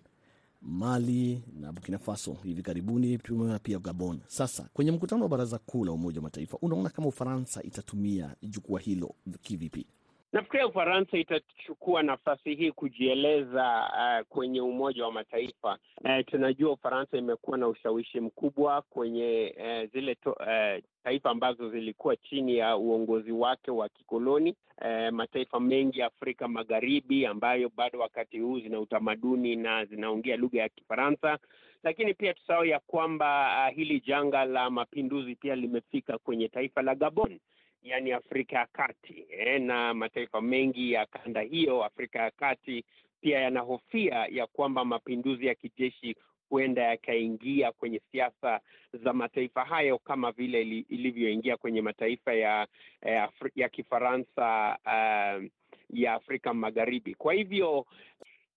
Mali 0.65 1.43
na 1.59 1.71
Burkina 1.71 1.97
Faso 1.97 2.37
hivi 2.43 2.61
karibuni, 2.61 3.17
tumeona 3.17 3.59
pia 3.59 3.79
Gabon. 3.79 4.19
Sasa 4.27 4.69
kwenye 4.73 4.91
mkutano 4.91 5.23
wa 5.23 5.29
Baraza 5.29 5.59
Kuu 5.59 5.85
la 5.85 5.91
Umoja 5.91 6.17
wa 6.19 6.23
Mataifa, 6.23 6.57
unaona 6.61 6.89
kama 6.89 7.07
Ufaransa 7.07 7.63
itatumia 7.63 8.35
jukwaa 8.41 8.79
hilo 8.79 9.15
kivipi? 9.41 9.85
Nafikiria 10.33 10.67
Ufaransa 10.67 11.17
itachukua 11.17 12.03
nafasi 12.03 12.55
hii 12.55 12.71
kujieleza 12.71 13.91
uh, 13.93 14.27
kwenye 14.27 14.61
Umoja 14.61 15.05
wa 15.05 15.11
Mataifa. 15.11 15.77
Uh, 16.03 16.25
tunajua 16.25 16.71
Ufaransa 16.71 17.17
imekuwa 17.17 17.57
na 17.57 17.67
ushawishi 17.67 18.19
mkubwa 18.19 18.81
kwenye 18.81 19.55
uh, 19.57 19.91
zile 19.91 20.15
to, 20.15 20.31
uh, 20.31 20.83
taifa 21.03 21.29
ambazo 21.29 21.69
zilikuwa 21.69 22.15
chini 22.15 22.57
ya 22.57 22.77
uongozi 22.77 23.31
wake 23.31 23.71
wa 23.71 23.89
kikoloni. 23.89 24.55
Uh, 24.81 25.09
mataifa 25.13 25.59
mengi 25.59 25.99
ya 25.99 26.07
Afrika 26.07 26.47
Magharibi 26.47 27.25
ambayo 27.25 27.71
bado 27.75 27.99
wakati 27.99 28.39
huu 28.39 28.59
zina 28.59 28.79
utamaduni 28.79 29.55
na 29.55 29.85
zinaongea 29.85 30.37
lugha 30.37 30.59
ya 30.61 30.69
Kifaransa, 30.69 31.37
lakini 31.83 32.13
pia 32.13 32.33
tusahau 32.33 32.65
ya 32.65 32.79
kwamba 32.79 33.57
uh, 33.69 33.75
hili 33.75 33.99
janga 33.99 34.45
la 34.45 34.69
mapinduzi 34.69 35.35
pia 35.35 35.55
limefika 35.55 36.17
kwenye 36.17 36.47
taifa 36.47 36.81
la 36.81 36.95
Gabon 36.95 37.39
yaani 37.83 38.11
Afrika 38.11 38.55
ya 38.59 38.65
Kati 38.71 39.25
eh, 39.29 39.61
na 39.61 39.93
mataifa 39.93 40.41
mengi 40.41 40.91
ya 40.91 41.05
kanda 41.05 41.41
hiyo 41.41 41.83
Afrika 41.83 42.19
ya 42.19 42.31
Kati 42.31 42.83
pia 43.21 43.39
yanahofia 43.39 44.27
ya 44.31 44.47
kwamba 44.47 44.85
mapinduzi 44.85 45.45
ya 45.45 45.55
kijeshi 45.55 46.15
huenda 46.49 46.83
yakaingia 46.83 47.71
kwenye 47.71 48.01
siasa 48.11 48.59
za 49.03 49.13
mataifa 49.13 49.65
hayo 49.65 49.97
kama 49.97 50.31
vile 50.31 50.61
ilivyoingia 50.89 51.57
kwenye 51.57 51.81
mataifa 51.81 52.33
ya 52.33 52.67
ya, 53.05 53.29
ya 53.55 53.69
Kifaransa 53.69 54.77
uh, 54.85 55.43
ya 55.89 56.13
Afrika 56.13 56.53
Magharibi. 56.53 57.15
Kwa 57.15 57.33
hivyo 57.33 57.85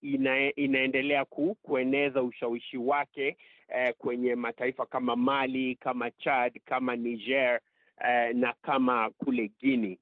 ina, 0.02 0.54
inaendelea 0.54 1.24
ku, 1.24 1.54
kueneza 1.62 2.22
ushawishi 2.22 2.76
wake 2.78 3.36
eh, 3.68 3.94
kwenye 3.98 4.34
mataifa 4.34 4.86
kama 4.86 5.16
Mali, 5.16 5.74
kama 5.74 6.10
Chad, 6.10 6.60
kama 6.64 6.96
Niger 6.96 7.60
Uh, 8.00 8.36
na 8.38 8.54
kama 8.62 9.10
kule 9.10 9.52
Guinea. 9.60 9.96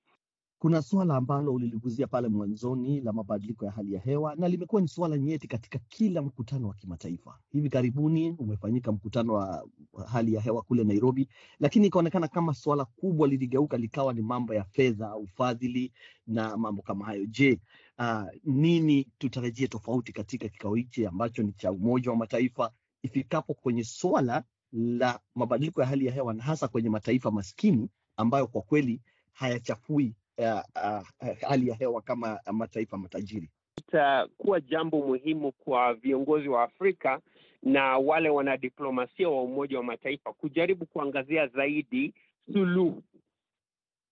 Kuna 0.59 0.83
suala 0.83 1.17
ambalo 1.17 1.55
uliliguzia 1.55 2.07
pale 2.07 2.29
mwanzoni 2.29 3.01
la 3.01 3.13
mabadiliko 3.13 3.65
ya 3.65 3.71
hali 3.71 3.93
ya 3.95 4.01
hewa 4.01 4.35
na 4.35 4.49
limekuwa 4.49 4.83
ni 4.83 4.89
suala 4.89 5.19
nyeti 5.19 5.49
katika 5.49 5.79
kila 5.89 6.23
mkutano 6.23 6.69
wa 6.69 6.75
kimataifa. 6.75 7.39
Hivi 7.53 7.69
karibuni 7.71 8.31
umefanyika 8.39 8.93
mkutano 8.93 9.33
wa 9.35 9.69
hali 10.07 10.35
ya 10.35 10.41
hewa 10.41 10.63
kule 10.63 10.85
Nairobi, 10.85 11.29
lakini 11.61 11.87
ikaonekana 11.87 12.29
kama 12.29 12.55
suala 12.55 12.85
kubwa 12.85 13.29
liligeuka 13.29 13.77
likawa 13.77 14.13
ni 14.13 14.23
mambo 14.23 14.55
ya 14.55 14.65
fedha, 14.65 15.17
ufadhili 15.17 15.93
na 16.27 16.57
mambo 16.57 16.83
kama 16.83 17.05
hayo. 17.05 17.27
Je, 17.27 17.61
uh, 17.99 18.25
nini 18.45 19.09
tutarajie 19.19 19.69
tofauti 19.69 20.13
katika 20.13 20.49
kikao 20.49 20.75
hichi 20.75 21.07
ambacho 21.07 21.43
ni 21.43 21.53
cha 21.53 21.73
Umoja 21.73 22.11
wa 22.11 22.17
Mataifa 22.17 22.71
ifikapo 23.03 23.55
kwenye 23.55 23.85
suala 23.85 24.45
la 24.75 25.21
mabadiliko 25.35 25.81
ya 25.81 25.87
hali 25.87 26.07
ya 26.07 26.13
hewa 26.13 26.35
na 26.35 26.43
hasa 26.43 26.69
kwenye 26.69 26.91
mataifa 26.91 27.31
maskini 27.31 27.89
ambayo 28.17 28.47
kwa 28.47 28.63
kweli 28.63 29.01
hayachafui 29.33 30.15
uh, 30.39 30.61
uh, 30.77 31.39
hali 31.49 31.69
ya 31.69 31.75
hewa 31.75 32.03
kama 32.03 32.41
mataifa 32.53 32.97
matajiri. 32.99 33.51
Itakuwa 33.77 34.61
jambo 34.61 35.07
muhimu 35.07 35.53
kwa 35.53 35.95
viongozi 35.95 36.49
wa 36.49 36.63
Afrika 36.63 37.21
na 37.63 37.99
wale 37.99 38.29
wanadiplomasia 38.31 39.29
wa 39.29 39.43
Umoja 39.43 39.79
wa 39.79 39.85
Mataifa 39.85 40.33
kujaribu 40.33 40.87
kuangazia 40.87 41.47
zaidi 41.47 42.15
suluhu. 42.53 43.03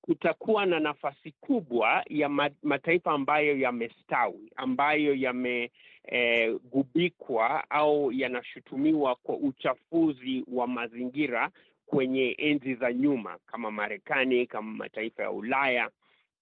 Kutakuwa 0.02 0.66
na 0.66 0.80
nafasi 0.80 1.30
kubwa 1.40 2.04
ya 2.08 2.28
mataifa 2.62 3.12
ambayo 3.12 3.58
yamestawi, 3.58 4.52
ambayo 4.56 5.14
yamegubikwa 5.14 7.50
eh, 7.58 7.64
au 7.70 8.12
yanashutumiwa 8.12 9.14
kwa 9.14 9.36
uchafuzi 9.36 10.44
wa 10.52 10.66
mazingira 10.66 11.50
kwenye 11.86 12.30
enzi 12.38 12.74
za 12.74 12.92
nyuma, 12.92 13.38
kama 13.46 13.70
Marekani, 13.70 14.46
kama 14.46 14.72
mataifa 14.72 15.22
ya 15.22 15.30
Ulaya, 15.30 15.90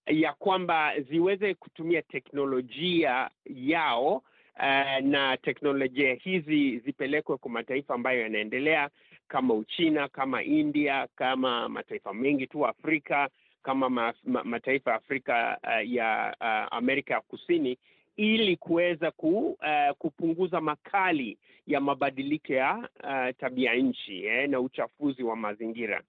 ya 0.07 0.33
kwamba 0.33 1.01
ziweze 1.01 1.55
kutumia 1.55 2.03
teknolojia 2.03 3.31
yao 3.45 4.17
uh, 4.57 4.99
na 5.05 5.37
teknolojia 5.37 6.15
hizi 6.15 6.79
zipelekwe 6.79 7.37
kwa 7.37 7.51
mataifa 7.51 7.95
ambayo 7.95 8.21
yanaendelea 8.21 8.91
kama 9.29 9.55
Uchina, 9.55 10.09
kama 10.09 10.43
India, 10.43 11.09
kama 11.17 11.69
mataifa 11.69 12.15
mengi 12.15 12.47
tu 12.47 12.67
Afrika 12.67 13.29
kama 13.63 13.91
ma, 13.91 14.15
ma, 14.25 14.45
mataifa 14.45 14.91
ya 14.91 14.97
Afrika 14.97 15.59
uh, 15.65 15.91
ya 15.93 16.37
uh, 16.41 16.77
Amerika 16.77 17.15
ya 17.15 17.21
Kusini 17.21 17.79
ili 18.17 18.57
kuweza 18.57 19.11
ku, 19.11 19.49
uh, 19.51 19.97
kupunguza 19.99 20.61
makali 20.61 21.39
ya 21.67 21.81
mabadiliko 21.81 22.53
ya 22.53 22.77
uh, 23.05 23.37
tabia 23.41 23.75
nchi 23.75 24.25
eh, 24.25 24.49
na 24.51 24.61
uchafuzi 24.61 25.23
wa 25.23 25.37
mazingira. 25.37 26.03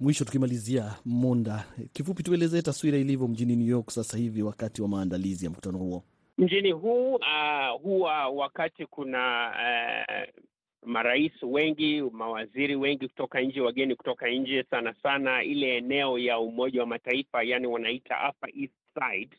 Mwisho 0.00 0.24
tukimalizia, 0.24 0.94
Monda, 1.04 1.64
kifupi 1.92 2.22
tuelezee 2.22 2.62
taswira 2.62 2.98
ilivyo 2.98 3.28
mjini 3.28 3.56
New 3.56 3.68
York 3.68 3.90
sasa 3.90 4.18
hivi 4.18 4.42
wakati 4.42 4.82
wa 4.82 4.88
maandalizi 4.88 5.44
ya 5.44 5.50
mkutano 5.50 5.78
huo. 5.78 6.02
Mjini 6.38 6.72
huu 6.72 7.14
uh, 7.14 7.82
huwa 7.82 8.28
wakati 8.28 8.86
kuna 8.86 9.50
uh, 9.50 10.44
marais 10.84 11.42
wengi, 11.42 12.02
mawaziri 12.02 12.76
wengi 12.76 13.08
kutoka 13.08 13.40
nje, 13.40 13.60
wageni 13.60 13.94
kutoka 13.96 14.28
nje, 14.30 14.62
sana 14.70 14.94
sana 15.02 15.42
ile 15.44 15.76
eneo 15.76 16.18
ya 16.18 16.38
Umoja 16.38 16.80
wa 16.80 16.86
Mataifa, 16.86 17.42
yani 17.42 17.66
wanaita 17.66 18.28
Upper 18.30 18.50
East 18.62 18.74
Side 18.98 19.36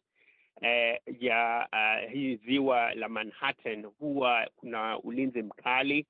eh, 0.61 0.99
ya 1.19 1.67
uh, 1.73 2.11
hii 2.11 2.35
ziwa 2.35 2.93
la 2.93 3.09
Manhattan, 3.09 3.85
huwa 3.99 4.49
kuna 4.55 4.99
ulinzi 4.99 5.41
mkali 5.41 6.05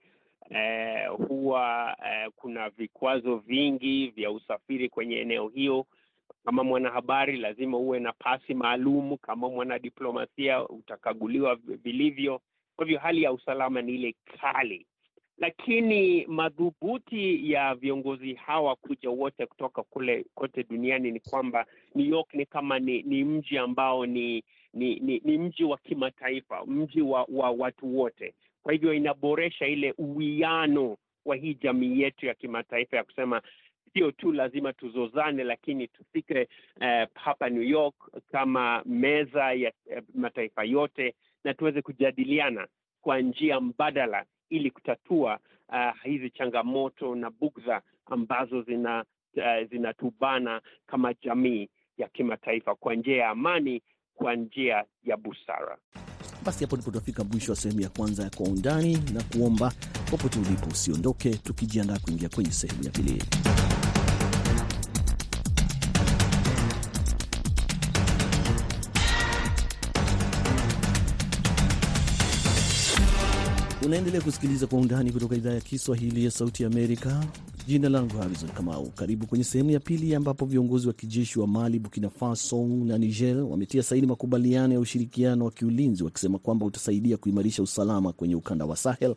eh, 0.49 1.07
huwa 1.27 1.97
eh, 2.05 2.31
kuna 2.35 2.69
vikwazo 2.69 3.35
vingi 3.37 4.07
vya 4.07 4.31
usafiri 4.31 4.89
kwenye 4.89 5.15
eneo 5.15 5.47
hiyo. 5.47 5.85
Kama 6.45 6.63
mwanahabari 6.63 7.37
lazima 7.37 7.77
uwe 7.77 7.99
na 7.99 8.13
pasi 8.13 8.53
maalum, 8.53 9.17
kama 9.17 9.49
mwanadiplomasia 9.49 10.67
utakaguliwa 10.69 11.55
vilivyo. 11.55 12.41
Kwa 12.75 12.85
hivyo 12.85 12.99
hali 12.99 13.23
ya 13.23 13.31
usalama 13.33 13.81
ni 13.81 13.93
ile 13.95 14.15
kali 14.41 14.85
lakini 15.37 16.25
madhubuti 16.25 17.51
ya 17.51 17.75
viongozi 17.75 18.33
hawa 18.33 18.75
kuja 18.75 19.09
wote 19.09 19.45
kutoka 19.45 19.83
kule 19.83 20.25
kote 20.35 20.63
duniani 20.63 21.11
ni 21.11 21.19
kwamba 21.19 21.65
New 21.95 22.05
York 22.09 22.33
ni 22.33 22.45
kama 22.45 22.79
ni, 22.79 23.01
ni 23.03 23.23
mji 23.23 23.57
ambao 23.57 24.05
ni 24.05 24.43
ni, 24.73 24.95
ni, 24.99 25.21
ni 25.25 25.37
mji 25.37 25.63
wa 25.63 25.77
kimataifa, 25.77 26.65
mji 26.65 27.01
wa, 27.01 27.25
wa 27.29 27.51
watu 27.51 27.97
wote. 27.97 28.33
Kwa 28.63 28.73
hivyo 28.73 28.93
inaboresha 28.93 29.67
ile 29.67 29.93
uwiano 29.97 30.97
wa 31.25 31.35
hii 31.35 31.53
jamii 31.53 32.01
yetu 32.01 32.25
ya 32.25 32.33
kimataifa 32.33 32.97
ya 32.97 33.03
kusema 33.03 33.41
sio 33.93 34.11
tu 34.11 34.31
lazima 34.31 34.73
tuzozane, 34.73 35.43
lakini 35.43 35.87
tufike 35.87 36.47
eh, 36.81 37.07
hapa 37.13 37.49
New 37.49 37.63
York 37.63 37.95
kama 38.31 38.81
meza 38.85 39.53
ya 39.53 39.71
eh, 39.89 40.03
mataifa 40.15 40.63
yote 40.63 41.15
na 41.43 41.53
tuweze 41.53 41.81
kujadiliana 41.81 42.67
kwa 43.01 43.19
njia 43.21 43.59
mbadala 43.59 44.25
ili 44.49 44.71
kutatua 44.71 45.39
uh, 45.69 46.01
hizi 46.03 46.29
changamoto 46.29 47.15
na 47.15 47.29
bugdha 47.29 47.81
ambazo 48.05 48.61
zina 48.61 49.05
uh, 49.37 49.69
zinatubana 49.69 50.61
kama 50.87 51.13
jamii 51.13 51.69
ya 51.97 52.07
kimataifa 52.07 52.75
kwa 52.75 52.95
njia 52.95 53.17
ya 53.17 53.29
amani, 53.29 53.81
kwa 54.15 54.35
njia 54.35 54.83
ya 55.03 55.17
busara. 55.17 55.77
Basi 56.45 56.63
hapo 56.63 56.75
ndipo 56.75 56.91
tunafika 56.91 57.23
mwisho 57.23 57.51
wa 57.51 57.55
sehemu 57.55 57.81
ya 57.81 57.89
kwanza 57.89 58.23
ya 58.23 58.29
Kwa 58.29 58.45
Undani, 58.47 58.97
na 59.13 59.23
kuomba 59.23 59.71
popote 60.11 60.39
ulipo 60.39 60.67
usiondoke, 60.71 61.29
tukijiandaa 61.35 61.99
kuingia 61.99 62.29
kwenye 62.29 62.51
sehemu 62.51 62.83
ya 62.83 62.89
pili. 62.91 63.23
Unaendelea 73.87 74.21
kusikiliza 74.21 74.67
Kwa 74.67 74.79
Undani 74.79 75.11
kutoka 75.11 75.35
idhaa 75.35 75.53
ya 75.53 75.61
Kiswahili 75.61 76.25
ya 76.25 76.31
Sauti 76.31 76.65
Amerika. 76.65 77.25
Jina 77.67 77.89
langu 77.89 78.17
Harrison 78.17 78.49
Kamau. 78.49 78.89
Karibu 78.91 79.27
kwenye 79.27 79.43
sehemu 79.43 79.69
ya 79.71 79.79
pili, 79.79 80.15
ambapo 80.15 80.45
viongozi 80.45 80.87
wa 80.87 80.93
kijeshi 80.93 81.39
wa 81.39 81.47
Mali, 81.47 81.79
Burkina 81.79 82.09
Faso 82.09 82.65
na 82.67 82.97
Niger 82.97 83.37
wametia 83.37 83.83
saini 83.83 84.07
makubaliano 84.07 84.73
ya 84.73 84.79
ushirikiano 84.79 85.45
wa 85.45 85.51
kiulinzi, 85.51 86.03
wakisema 86.03 86.39
kwamba 86.39 86.65
utasaidia 86.65 87.17
kuimarisha 87.17 87.63
usalama 87.63 88.13
kwenye 88.13 88.35
ukanda 88.35 88.65
wa 88.65 88.75
Sahel 88.75 89.15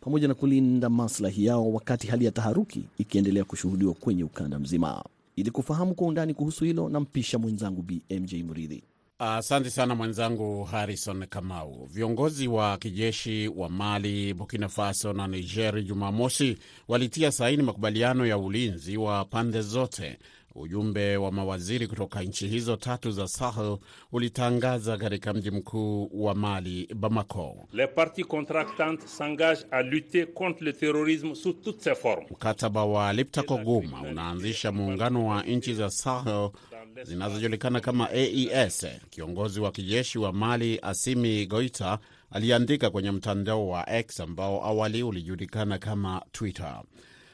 pamoja 0.00 0.28
na 0.28 0.34
kulinda 0.34 0.88
maslahi 0.90 1.44
yao, 1.44 1.72
wakati 1.72 2.06
hali 2.06 2.24
ya 2.24 2.30
taharuki 2.30 2.84
ikiendelea 2.98 3.44
kushuhudiwa 3.44 3.94
kwenye 3.94 4.24
ukanda 4.24 4.58
mzima. 4.58 5.04
Ili 5.36 5.50
kufahamu 5.50 5.94
kwa 5.94 6.06
undani 6.08 6.34
kuhusu 6.34 6.64
hilo, 6.64 6.88
nampisha 6.88 7.38
mwenzangu 7.38 7.82
BMJ 7.82 8.34
Muridhi. 8.34 8.82
Asante 9.22 9.68
uh, 9.68 9.74
sana 9.74 9.94
mwenzangu 9.94 10.64
Harrison 10.64 11.26
Kamau. 11.26 11.86
Viongozi 11.92 12.48
wa 12.48 12.78
kijeshi 12.78 13.48
wa 13.48 13.68
Mali, 13.68 14.34
Burkina 14.34 14.68
Faso 14.68 15.12
na 15.12 15.26
Niger 15.28 15.82
Jumamosi 15.84 16.58
walitia 16.88 17.32
saini 17.32 17.62
makubaliano 17.62 18.26
ya 18.26 18.38
ulinzi 18.38 18.96
wa 18.96 19.24
pande 19.24 19.60
zote. 19.62 20.18
Ujumbe 20.54 21.16
wa 21.16 21.32
mawaziri 21.32 21.86
kutoka 21.86 22.22
nchi 22.22 22.48
hizo 22.48 22.76
tatu 22.76 23.10
za 23.10 23.28
Sahel 23.28 23.78
ulitangaza 24.12 24.96
katika 24.96 25.34
mji 25.34 25.50
mkuu 25.50 26.10
wa 26.14 26.34
Mali, 26.34 26.88
Bamako. 26.94 27.68
Les 27.72 27.88
parties 27.94 28.26
contractantes 28.26 29.06
s'engagent 29.18 29.66
à 29.70 29.82
lutter 29.82 30.26
contre 30.26 30.64
le 30.64 30.72
terrorisme 30.72 31.34
sous 31.34 31.52
toutes 31.64 31.80
ses 31.82 31.94
formes. 31.98 32.26
Mkataba 32.30 32.84
wa 32.84 33.12
Liptako 33.12 33.56
Guma 33.58 34.02
unaanzisha 34.02 34.72
muungano 34.72 35.26
wa 35.26 35.42
nchi 35.42 35.74
za 35.74 35.90
Sahel 35.90 36.50
zinazojulikana 37.02 37.80
kama 37.80 38.08
AES. 38.10 38.86
Kiongozi 39.10 39.60
wa 39.60 39.72
kijeshi 39.72 40.18
wa 40.18 40.32
Mali 40.32 40.78
Asimi 40.82 41.46
Goita 41.46 41.98
aliandika 42.30 42.90
kwenye 42.90 43.10
mtandao 43.10 43.68
wa 43.68 43.90
X 43.90 44.20
ambao 44.20 44.64
awali 44.66 45.02
ulijulikana 45.02 45.78
kama 45.78 46.22
Twitter. 46.32 46.82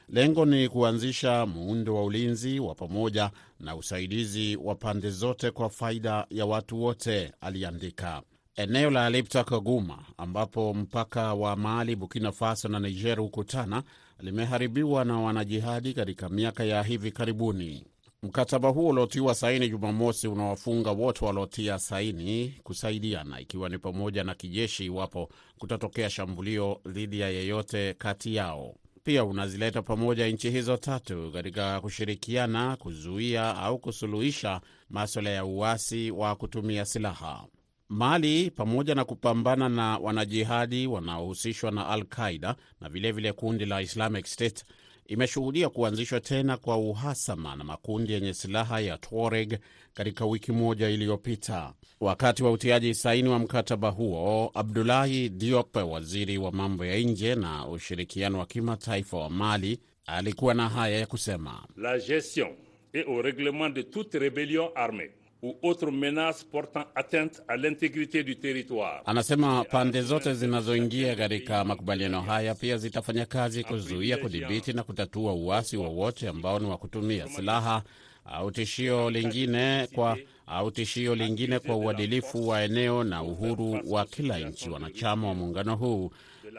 Lengo 0.08 0.44
ni 0.44 0.68
kuanzisha 0.68 1.46
muundo 1.46 1.94
wa 1.94 2.04
ulinzi 2.04 2.60
wa 2.60 2.74
pamoja 2.74 3.30
na 3.60 3.76
usaidizi 3.76 4.56
wa 4.56 4.74
pande 4.74 5.10
zote 5.10 5.50
kwa 5.50 5.70
faida 5.70 6.26
ya 6.30 6.46
watu 6.46 6.82
wote, 6.82 7.32
aliandika. 7.40 8.22
Eneo 8.56 8.90
la 8.90 9.10
Liptako 9.10 9.60
Guma 9.60 9.98
ambapo 10.16 10.74
mpaka 10.74 11.34
wa 11.34 11.56
Mali, 11.56 11.96
Burkina 11.96 12.32
Faso 12.32 12.68
na 12.68 12.80
Niger 12.80 13.18
hukutana 13.18 13.82
limeharibiwa 14.20 15.04
na 15.04 15.20
wanajihadi 15.20 15.94
katika 15.94 16.28
miaka 16.28 16.64
ya 16.64 16.82
hivi 16.82 17.10
karibuni. 17.12 17.86
Mkataba 18.22 18.68
huo 18.68 18.88
uliotiwa 18.88 19.34
saini 19.34 19.68
Jumamosi 19.68 20.28
unawafunga 20.28 20.90
wote 20.90 21.24
waliotia 21.24 21.78
saini 21.78 22.54
kusaidiana, 22.62 23.40
ikiwa 23.40 23.68
ni 23.68 23.78
pamoja 23.78 24.24
na 24.24 24.34
kijeshi, 24.34 24.84
iwapo 24.84 25.28
kutatokea 25.58 26.10
shambulio 26.10 26.80
dhidi 26.88 27.20
ya 27.20 27.28
yeyote 27.30 27.94
kati 27.94 28.34
yao. 28.34 28.74
Pia 29.06 29.24
unazileta 29.24 29.82
pamoja 29.82 30.28
nchi 30.28 30.50
hizo 30.50 30.76
tatu 30.76 31.30
katika 31.32 31.80
kushirikiana 31.80 32.76
kuzuia 32.76 33.56
au 33.56 33.78
kusuluhisha 33.78 34.60
maswala 34.90 35.30
ya 35.30 35.44
uasi 35.44 36.10
wa 36.10 36.36
kutumia 36.36 36.84
silaha. 36.84 37.46
Mali 37.88 38.50
pamoja 38.50 38.94
na 38.94 39.04
kupambana 39.04 39.68
na 39.68 39.98
wanajihadi 39.98 40.86
wanaohusishwa 40.86 41.70
na 41.70 41.88
Al 41.88 42.04
Qaida 42.04 42.56
na 42.80 42.88
vilevile 42.88 43.12
vile 43.12 43.32
kundi 43.32 43.64
la 43.64 43.82
Islamic 43.82 44.26
State 44.26 44.64
imeshuhudia 45.08 45.68
kuanzishwa 45.68 46.20
tena 46.20 46.56
kwa 46.56 46.76
uhasama 46.76 47.56
na 47.56 47.64
makundi 47.64 48.12
yenye 48.12 48.34
silaha 48.34 48.80
ya 48.80 48.98
Tuareg 48.98 49.54
katika 49.94 50.26
wiki 50.26 50.52
moja 50.52 50.88
iliyopita. 50.88 51.72
Wakati 52.00 52.42
wa 52.44 52.52
utiaji 52.52 52.94
saini 52.94 53.28
wa 53.28 53.38
mkataba 53.38 53.88
huo, 53.88 54.50
Abdulahi 54.54 55.28
Diop, 55.28 55.76
waziri 55.76 56.38
wa 56.38 56.52
mambo 56.52 56.84
ya 56.84 56.98
nje 56.98 57.34
na 57.34 57.68
ushirikiano 57.68 58.38
wa 58.38 58.46
kimataifa 58.46 59.16
wa 59.16 59.30
Mali, 59.30 59.78
alikuwa 60.06 60.54
na 60.54 60.68
haya 60.68 60.98
ya 60.98 61.06
kusema: 61.06 61.66
La 61.76 61.98
gestion 61.98 62.48
et 62.94 63.06
au 63.08 63.22
reglement 63.22 63.74
de 63.74 63.82
toute 63.82 64.18
rebellion 64.18 64.70
armée 64.74 65.10
ou 65.42 65.56
autre 65.62 65.90
menace 65.90 66.44
portant 66.44 66.84
atteinte 66.94 67.42
à 67.48 67.56
l'intégrité 67.56 68.24
du 68.24 68.36
territoire. 68.36 69.02
Anasema 69.06 69.64
pande 69.64 70.02
zote 70.02 70.34
zinazoingia 70.34 71.16
katika 71.16 71.64
makubaliano 71.64 72.20
haya 72.20 72.54
pia 72.54 72.76
zitafanya 72.78 73.26
kazi 73.26 73.64
kuzuia, 73.64 74.16
kudhibiti 74.16 74.72
na 74.72 74.82
kutatua 74.82 75.32
uasi 75.32 75.76
wowote 75.76 76.28
ambao 76.28 76.58
ni 76.58 76.66
wa 76.66 76.76
kutumia 76.78 77.28
silaha 77.28 77.82
au 78.24 78.50
tishio 78.50 79.10
lingine 79.10 79.86
kwa 79.94 80.18
au 80.46 80.70
tishio 80.70 81.14
lingine 81.14 81.58
kwa 81.58 81.76
uadilifu 81.76 82.48
wa 82.48 82.62
eneo 82.62 83.04
na 83.04 83.22
uhuru 83.22 83.80
wa 83.86 84.04
kila 84.04 84.38
nchi 84.38 84.70
wanachama 84.70 85.28
wa 85.28 85.34
muungano 85.34 85.76
huu 85.76 86.10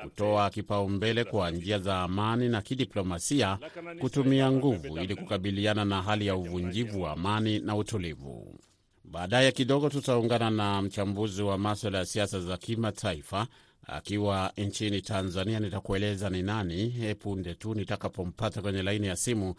kutoa 0.04 0.50
kipaumbele 0.50 1.24
kwa 1.24 1.52
njia 1.52 1.80
za 1.80 2.02
amani 2.02 2.50
na 2.50 2.62
kidiplomasia, 2.62 3.58
kutumia 4.00 4.52
nguvu 4.52 4.98
ili 4.98 5.16
kukabiliana 5.16 5.86
na 5.86 6.02
hali 6.02 6.28
ya 6.28 6.36
uvunjivu 6.36 7.02
wa 7.02 7.12
amani 7.12 7.60
na 7.60 7.76
utulivu. 7.76 8.60
Baadaye 9.04 9.52
kidogo 9.52 9.90
tutaungana 9.90 10.50
na 10.50 10.82
mchambuzi 10.82 11.42
wa 11.44 11.58
maswala 11.58 11.98
ya 11.98 12.06
siasa 12.06 12.40
za 12.40 12.58
kimataifa 12.58 13.48
akiwa 13.88 14.52
nchini 14.58 15.02
Tanzania. 15.02 15.60
Nitakueleza 15.60 16.30
ni 16.30 16.44
nani 16.44 17.16
punde 17.20 17.54
tu 17.56 17.74
nitakapompata 17.74 18.62
kwenye 18.62 18.84
laini 18.84 19.08
ya 19.08 19.16
simu. 19.16 19.56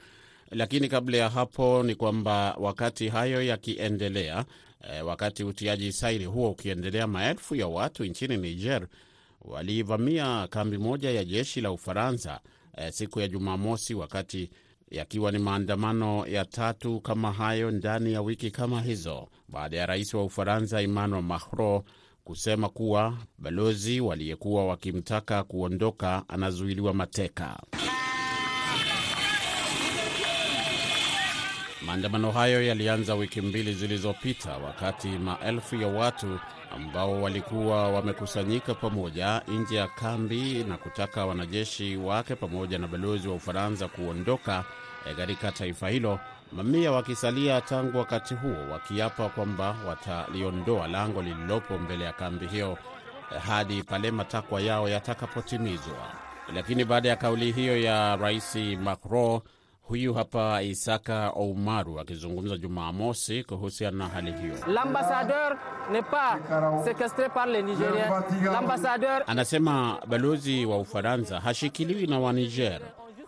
Lakini 0.50 0.88
kabla 0.88 1.16
ya 1.16 1.28
hapo 1.30 1.82
ni 1.82 1.94
kwamba 1.94 2.54
wakati 2.58 3.08
hayo 3.08 3.42
yakiendelea, 3.42 4.44
e, 4.92 5.02
wakati 5.02 5.44
utiaji 5.44 5.92
saini 5.92 6.24
huo 6.24 6.50
ukiendelea, 6.50 7.06
maelfu 7.06 7.54
ya 7.54 7.66
watu 7.66 8.04
nchini 8.04 8.36
Niger 8.36 8.86
walivamia 9.40 10.46
kambi 10.50 10.78
moja 10.78 11.10
ya 11.10 11.24
jeshi 11.24 11.60
la 11.60 11.70
Ufaransa 11.72 12.40
eh, 12.76 12.92
siku 12.92 13.20
ya 13.20 13.28
Jumamosi, 13.28 13.94
wakati 13.94 14.50
yakiwa 14.90 15.32
ni 15.32 15.38
maandamano 15.38 16.26
ya 16.26 16.44
tatu 16.44 17.00
kama 17.00 17.32
hayo 17.32 17.70
ndani 17.70 18.12
ya 18.12 18.22
wiki 18.22 18.50
kama 18.50 18.80
hizo, 18.80 19.28
baada 19.48 19.76
ya 19.76 19.86
rais 19.86 20.14
wa 20.14 20.24
Ufaransa 20.24 20.80
Emmanuel 20.80 21.22
Macron 21.22 21.82
kusema 22.24 22.68
kuwa 22.68 23.18
balozi 23.38 24.00
waliyekuwa 24.00 24.66
wakimtaka 24.66 25.42
kuondoka 25.44 26.22
anazuiliwa 26.28 26.94
mateka. 26.94 27.60
Maandamano 31.86 32.32
hayo 32.32 32.62
yalianza 32.66 33.14
wiki 33.14 33.40
mbili 33.40 33.72
zilizopita 33.74 34.56
wakati 34.56 35.08
maelfu 35.08 35.76
ya 35.76 35.88
watu 35.88 36.38
ambao 36.70 37.22
walikuwa 37.22 37.88
wamekusanyika 37.88 38.74
pamoja 38.74 39.42
nje 39.48 39.76
ya 39.76 39.86
kambi 39.88 40.64
na 40.68 40.76
kutaka 40.76 41.26
wanajeshi 41.26 41.96
wake 41.96 42.34
pamoja 42.34 42.78
na 42.78 42.86
balozi 42.86 43.28
wa 43.28 43.34
Ufaransa 43.34 43.88
kuondoka 43.88 44.64
katika 45.16 45.52
taifa 45.52 45.88
hilo, 45.88 46.20
mamia 46.52 46.92
wakisalia 46.92 47.60
tangu 47.60 47.98
wakati 47.98 48.34
huo 48.34 48.56
wakiapa 48.72 49.28
kwamba 49.28 49.76
wataliondoa 49.88 50.88
lango 50.88 51.22
lililopo 51.22 51.78
mbele 51.78 52.04
ya 52.04 52.12
kambi 52.12 52.46
hiyo 52.46 52.78
hadi 53.46 53.82
pale 53.82 54.10
matakwa 54.10 54.60
yao 54.60 54.88
yatakapotimizwa. 54.88 56.12
Lakini 56.54 56.84
baada 56.84 57.08
ya 57.08 57.16
kauli 57.16 57.52
hiyo 57.52 57.80
ya 57.80 58.16
rais 58.16 58.56
Macron, 58.56 59.40
huyu 59.88 60.14
hapa 60.14 60.62
Isaka 60.62 61.30
Oumaru 61.30 62.00
akizungumza 62.00 62.56
Jumamosi 62.56 63.44
kuhusiana 63.44 63.96
na 63.96 64.08
hali 64.08 64.32
hiyo. 64.32 64.54
Anasema 69.26 69.98
balozi 70.06 70.66
wa 70.66 70.78
Ufaransa 70.78 71.40
hashikiliwi 71.40 72.06
na 72.06 72.18
Waniger. 72.20 72.80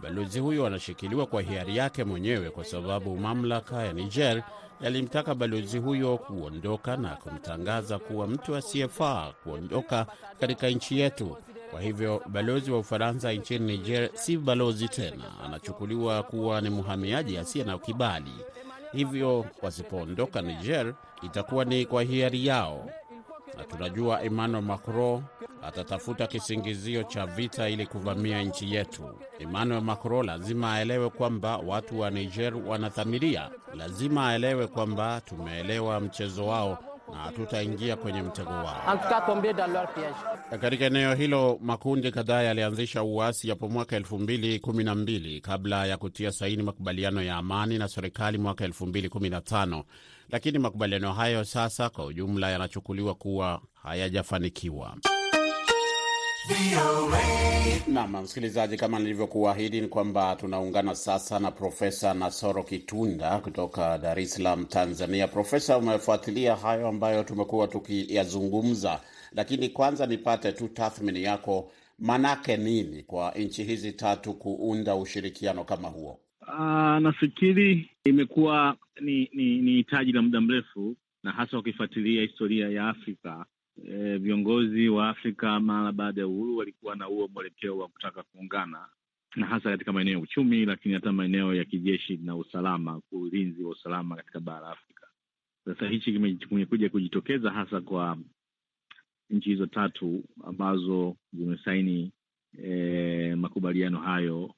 Balozi 0.02 0.40
huyo 0.40 0.66
anashikiliwa 0.66 1.26
kwa 1.26 1.42
hiari 1.42 1.76
yake 1.76 2.04
mwenyewe, 2.04 2.50
kwa 2.50 2.64
sababu 2.64 3.16
mamlaka 3.16 3.82
ya 3.84 3.92
Niger 3.92 4.42
yalimtaka 4.80 5.34
balozi 5.34 5.78
huyo 5.78 6.18
kuondoka 6.18 6.96
na 6.96 7.08
kumtangaza 7.08 7.98
kuwa 7.98 8.26
mtu 8.26 8.56
asiyefaa 8.56 9.32
kuondoka 9.44 10.06
katika 10.40 10.68
nchi 10.68 11.00
yetu. 11.00 11.36
Kwa 11.70 11.80
hivyo 11.80 12.22
balozi 12.26 12.70
wa 12.70 12.78
Ufaransa 12.78 13.32
nchini 13.32 13.66
Niger 13.66 14.10
si 14.14 14.36
balozi 14.38 14.88
tena, 14.88 15.24
anachukuliwa 15.44 16.22
kuwa 16.22 16.60
ni 16.60 16.70
mhamiaji 16.70 17.38
asiye 17.38 17.64
na 17.64 17.78
kibali. 17.78 18.32
Hivyo 18.92 19.46
wasipoondoka 19.62 20.42
Niger 20.42 20.94
itakuwa 21.22 21.64
ni 21.64 21.86
kwa 21.86 22.02
hiari 22.02 22.46
yao, 22.46 22.90
na 23.58 23.64
tunajua 23.64 24.22
Emmanuel 24.22 24.64
Macron 24.64 25.22
atatafuta 25.62 26.26
kisingizio 26.26 27.02
cha 27.02 27.26
vita 27.26 27.68
ili 27.68 27.86
kuvamia 27.86 28.42
nchi 28.42 28.74
yetu. 28.74 29.14
Emmanuel 29.38 29.80
Macron 29.82 30.26
lazima 30.26 30.72
aelewe 30.74 31.10
kwamba 31.10 31.56
watu 31.56 32.00
wa 32.00 32.10
Niger 32.10 32.54
wanathamiria. 32.56 33.50
Lazima 33.74 34.28
aelewe 34.28 34.66
kwamba 34.66 35.20
tumeelewa 35.20 36.00
mchezo 36.00 36.46
wao 36.46 36.78
na 37.12 37.16
hatutaingia 37.18 37.96
kwenye 37.96 38.22
mtego 38.22 38.50
wao. 38.50 38.82
Katika 40.58 40.84
eneo 40.84 41.14
hilo 41.14 41.58
makundi 41.62 42.10
kadhaa 42.10 42.42
yalianzisha 42.42 43.02
uasi 43.02 43.48
hapo 43.48 43.68
mwaka 43.68 43.96
elfu 43.96 44.18
mbili 44.18 44.58
kumi 44.58 44.84
na 44.84 44.94
mbili 44.94 45.40
kabla 45.40 45.86
ya 45.86 45.96
kutia 45.96 46.32
saini 46.32 46.62
makubaliano 46.62 47.22
ya 47.22 47.36
amani 47.36 47.78
na 47.78 47.88
serikali 47.88 48.38
mwaka 48.38 48.64
elfu 48.64 48.86
mbili 48.86 49.08
kumi 49.08 49.30
na 49.30 49.40
tano 49.40 49.84
lakini 50.30 50.58
makubaliano 50.58 51.12
hayo 51.12 51.44
sasa 51.44 51.90
kwa 51.90 52.04
ujumla 52.06 52.50
yanachukuliwa 52.50 53.14
kuwa 53.14 53.60
hayajafanikiwa. 53.82 54.96
Nam 57.88 58.22
msikilizaji, 58.22 58.76
kama 58.76 58.98
nilivyokuahidi 58.98 59.80
ni 59.80 59.88
kwamba 59.88 60.36
tunaungana 60.36 60.94
sasa 60.94 61.38
na 61.38 61.50
Profesa 61.50 62.14
Nasoro 62.14 62.62
Kitunda 62.62 63.38
kutoka 63.38 63.98
Dar 63.98 64.20
es 64.20 64.34
Salaam, 64.34 64.64
Tanzania. 64.66 65.28
Profesa, 65.28 65.78
umefuatilia 65.78 66.56
hayo 66.56 66.88
ambayo 66.88 67.22
tumekuwa 67.24 67.68
tukiyazungumza, 67.68 69.00
lakini 69.32 69.68
kwanza 69.68 70.06
nipate 70.06 70.52
tu 70.52 70.68
tathmini 70.68 71.22
yako, 71.22 71.72
manake 71.98 72.56
nini 72.56 73.02
kwa 73.02 73.30
nchi 73.30 73.64
hizi 73.64 73.92
tatu 73.92 74.34
kuunda 74.34 74.96
ushirikiano 74.96 75.64
kama 75.64 75.88
huo? 75.88 76.20
Uh, 76.48 76.98
nafikiri 76.98 77.90
imekuwa 78.04 78.76
ni 79.00 79.30
ni 79.32 79.58
ni 79.60 79.70
hitaji 79.70 80.12
la 80.12 80.22
muda 80.22 80.40
mrefu, 80.40 80.96
na 81.22 81.32
hasa 81.32 81.58
ukifuatilia 81.58 82.22
historia 82.22 82.68
ya 82.68 82.88
Afrika 82.88 83.46
E, 83.88 84.18
viongozi 84.18 84.88
wa 84.88 85.08
Afrika 85.08 85.60
mara 85.60 85.92
baada 85.92 86.20
ya 86.20 86.26
uhuru 86.26 86.56
walikuwa 86.56 86.96
na 86.96 87.04
huo 87.04 87.28
mwelekeo 87.28 87.78
wa 87.78 87.88
kutaka 87.88 88.22
kuungana 88.22 88.86
na 89.36 89.46
hasa 89.46 89.70
katika 89.70 89.92
maeneo 89.92 90.12
ya 90.12 90.18
uchumi, 90.20 90.64
lakini 90.66 90.94
hata 90.94 91.12
maeneo 91.12 91.54
ya 91.54 91.64
kijeshi 91.64 92.16
na 92.16 92.36
usalama, 92.36 93.00
ulinzi 93.12 93.62
wa 93.64 93.70
usalama 93.70 94.16
katika 94.16 94.40
bara 94.40 94.60
la 94.60 94.70
Afrika. 94.70 95.06
Sasa 95.64 95.88
hichi 95.88 96.12
kimekuja 96.48 96.88
kujitokeza 96.90 97.50
hasa 97.50 97.80
kwa 97.80 98.18
nchi 99.30 99.50
hizo 99.50 99.66
tatu 99.66 100.24
ambazo 100.44 101.16
zimesaini 101.32 102.12
e, 102.64 103.34
makubaliano 103.34 103.98
hayo 103.98 104.54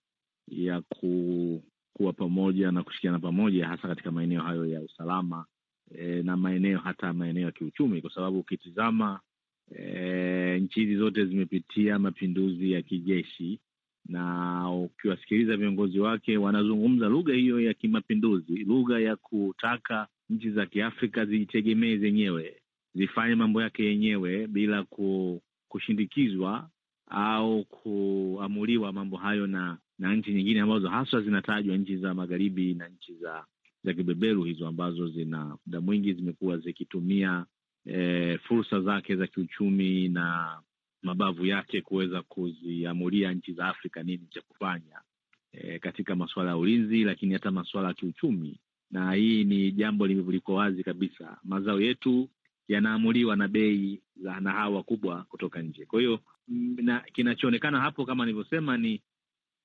ya 0.49 0.81
ku, 0.81 1.63
kuwa 1.93 2.13
pamoja 2.13 2.73
na 2.73 2.83
kushirikiana 2.83 3.19
pamoja 3.19 3.69
hasa 3.69 3.89
katika 3.89 4.11
maeneo 4.11 4.43
hayo 4.43 4.67
ya 4.67 4.81
usalama 4.81 5.47
E, 5.99 6.23
na 6.23 6.37
maeneo 6.37 6.79
hata 6.79 7.13
maeneo 7.13 7.45
ya 7.45 7.53
kiuchumi, 7.53 8.01
kwa 8.01 8.11
sababu 8.15 8.39
ukitizama 8.39 9.21
e, 9.79 10.61
nchi 10.61 10.81
hizi 10.81 10.97
zote 10.97 11.25
zimepitia 11.27 11.99
mapinduzi 11.99 12.73
ya 12.73 12.83
kijeshi, 12.83 13.61
na 14.07 14.71
ukiwasikiliza 14.71 15.57
viongozi 15.57 15.99
wake 16.01 16.37
wanazungumza 16.37 17.07
lugha 17.09 17.35
hiyo 17.35 17.61
ya 17.61 17.75
kimapinduzi, 17.75 18.57
lugha 18.57 19.01
ya 19.01 19.17
kutaka 19.17 20.09
nchi 20.31 20.51
za 20.51 20.67
Kiafrika 20.67 21.25
zijitegemee 21.27 21.97
zenyewe, 21.97 22.62
zifanye 22.95 23.35
mambo 23.35 23.63
yake 23.63 23.85
yenyewe 23.85 24.47
bila 24.47 24.87
kushindikizwa 25.69 26.71
au 27.07 27.65
kuamuliwa 27.65 28.93
mambo 28.93 29.17
hayo 29.17 29.47
na 29.47 29.79
na 29.99 30.15
nchi 30.17 30.33
nyingine 30.35 30.61
ambazo 30.61 30.89
haswa 30.89 31.21
zinatajwa 31.23 31.77
nchi 31.77 31.97
za 31.97 32.15
magharibi 32.15 32.75
na 32.75 32.89
nchi 32.89 33.15
za 33.15 33.45
za 33.85 33.93
kibeberu 33.95 34.45
hizo 34.45 34.67
ambazo 34.69 35.09
zina 35.09 35.57
muda 35.67 35.81
mwingi 35.81 36.13
zimekuwa 36.13 36.59
zikitumia 36.59 37.47
e, 37.87 38.39
fursa 38.39 38.81
zake 38.81 39.17
za 39.17 39.27
kiuchumi 39.27 40.09
na 40.09 40.59
mabavu 41.03 41.47
yake 41.47 41.81
kuweza 41.81 42.23
kuziamulia 42.23 43.33
nchi 43.33 43.53
za 43.53 43.67
Afrika 43.67 44.03
nini 44.03 44.27
cha 44.31 44.41
kufanya 44.41 45.01
e, 45.53 45.79
katika 45.79 46.17
masuala 46.17 46.51
ya 46.51 46.57
ulinzi, 46.57 47.05
lakini 47.05 47.33
hata 47.33 47.51
masuala 47.51 47.89
ya 47.89 47.95
kiuchumi. 47.95 48.61
Na 48.91 49.13
hii 49.13 49.45
ni 49.45 49.73
jambo 49.73 50.07
liko 50.07 50.55
wazi 50.55 50.83
kabisa, 50.85 51.39
mazao 51.45 51.81
yetu 51.81 52.29
yanaamuliwa 52.73 53.37
na 53.37 53.49
bei 53.49 54.01
za 54.17 54.33
hawa 54.33 54.77
wakubwa 54.77 55.23
kutoka 55.29 55.63
nje. 55.63 55.87
Kwa 55.87 56.01
hiyo 56.01 56.21
kinachoonekana 57.13 57.81
hapo 57.81 58.07
kama 58.07 58.25
nilivyosema 58.25 58.77
ni, 58.77 59.03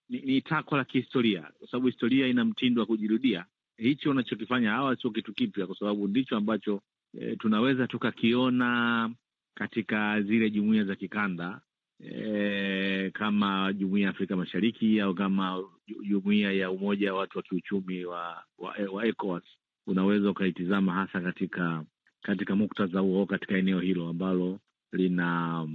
ni, 0.10 0.22
ni 0.22 0.42
takwa 0.42 0.78
la 0.78 0.86
kihistoria, 0.86 1.42
kwa 1.60 1.68
sababu 1.68 1.88
historia 1.88 2.28
ina 2.28 2.46
mtindo 2.46 2.82
wa 2.82 2.88
kujirudia 2.88 3.46
hicho 3.78 4.10
wanachokifanya 4.10 4.72
hawa 4.72 4.96
sio 4.96 5.12
kitu 5.12 5.34
kipya, 5.34 5.68
kwa 5.68 5.76
sababu 5.80 6.08
ndicho 6.08 6.38
ambacho 6.38 6.82
e, 7.20 7.36
tunaweza 7.36 7.88
tukakiona 7.88 9.12
katika 9.56 10.22
zile 10.22 10.50
jumuiya 10.50 10.84
za 10.84 10.96
kikanda 10.96 11.62
e, 12.00 13.10
kama 13.14 13.74
jumuiya 13.74 14.06
ya 14.06 14.10
Afrika 14.12 14.36
Mashariki 14.36 15.02
au 15.02 15.16
kama 15.16 15.64
jumuiya 16.04 16.52
ya 16.52 16.72
umoja 16.72 17.14
wa 17.14 17.20
watu 17.20 17.38
wa 17.38 17.44
kiuchumi 17.44 18.06
wa, 18.06 18.44
wa, 18.58 18.76
wa 18.92 19.06
ECOWAS. 19.06 19.44
Unaweza 19.88 20.30
ukaitizama 20.30 20.94
hasa 20.94 21.22
katika 21.22 21.84
katika 22.22 22.56
muktadha 22.56 23.00
huo, 23.00 23.26
katika 23.26 23.58
eneo 23.58 23.80
hilo 23.80 24.08
ambalo 24.10 24.60
lina 24.92 25.68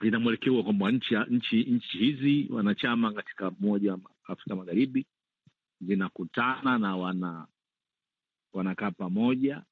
lina 0.00 0.20
mwelekeo 0.20 0.62
kwamba 0.62 0.90
nchi 0.90 1.14
nchi 1.30 1.64
nchi 1.64 1.98
hizi 1.98 2.48
wanachama 2.52 3.12
katika 3.12 3.48
umoja 3.50 3.92
wa 3.92 4.00
Afrika 4.24 4.56
Magharibi 4.56 5.06
zinakutana 5.80 6.78
na 6.78 6.96
wana 6.96 7.46
wanakaa 8.52 8.90
pamoja 8.90 9.62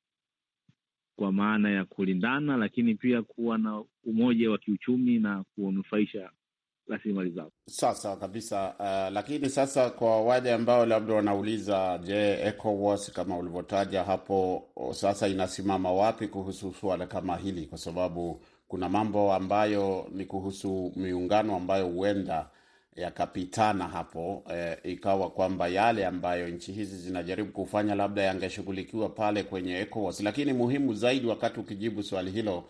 kwa 1.17 1.33
maana 1.33 1.71
ya 1.71 1.85
kulindana, 1.85 2.57
lakini 2.57 2.95
pia 2.95 3.23
kuwa 3.23 3.59
na 3.59 3.85
umoja 4.05 4.51
wa 4.51 4.59
kiuchumi 4.59 5.19
na 5.19 5.45
kunufaisha 5.55 6.31
rasilimali 6.89 7.31
zao. 7.31 7.51
Sasa 7.67 8.17
kabisa. 8.17 8.75
Uh, 8.79 9.15
lakini 9.15 9.49
sasa 9.51 9.91
kwa 9.91 10.23
wale 10.23 10.53
ambao 10.53 10.87
labda 10.87 11.15
wanauliza, 11.15 11.99
je, 12.05 12.33
ECOWAS 12.47 13.13
kama 13.13 13.39
ulivyotaja 13.39 14.05
hapo 14.05 14.69
sasa 14.93 15.29
inasimama 15.29 15.93
wapi 15.93 16.29
kuhusu 16.29 16.75
suala 16.81 17.07
kama 17.07 17.37
hili? 17.37 17.67
Kwa 17.67 17.79
sababu 17.79 18.43
kuna 18.69 18.89
mambo 18.89 19.35
ambayo 19.35 20.07
ni 20.13 20.25
kuhusu 20.25 20.93
miungano 20.97 21.57
ambayo 21.57 21.87
huenda 21.87 22.49
yakapitana 22.97 23.89
hapo 23.89 24.45
eh, 24.55 24.77
ikawa 24.85 25.31
kwamba 25.31 25.69
yale 25.69 26.07
ambayo 26.07 26.49
nchi 26.49 26.73
hizi 26.73 26.97
zinajaribu 26.97 27.53
kufanya 27.53 27.95
labda 27.95 28.23
yangeshughulikiwa 28.23 29.09
pale 29.09 29.43
kwenye 29.43 29.79
ECOWAS. 29.81 30.21
Lakini 30.21 30.53
muhimu 30.53 30.95
zaidi, 30.95 31.27
wakati 31.27 31.61
ukijibu 31.61 32.03
swali 32.03 32.31
hilo, 32.31 32.65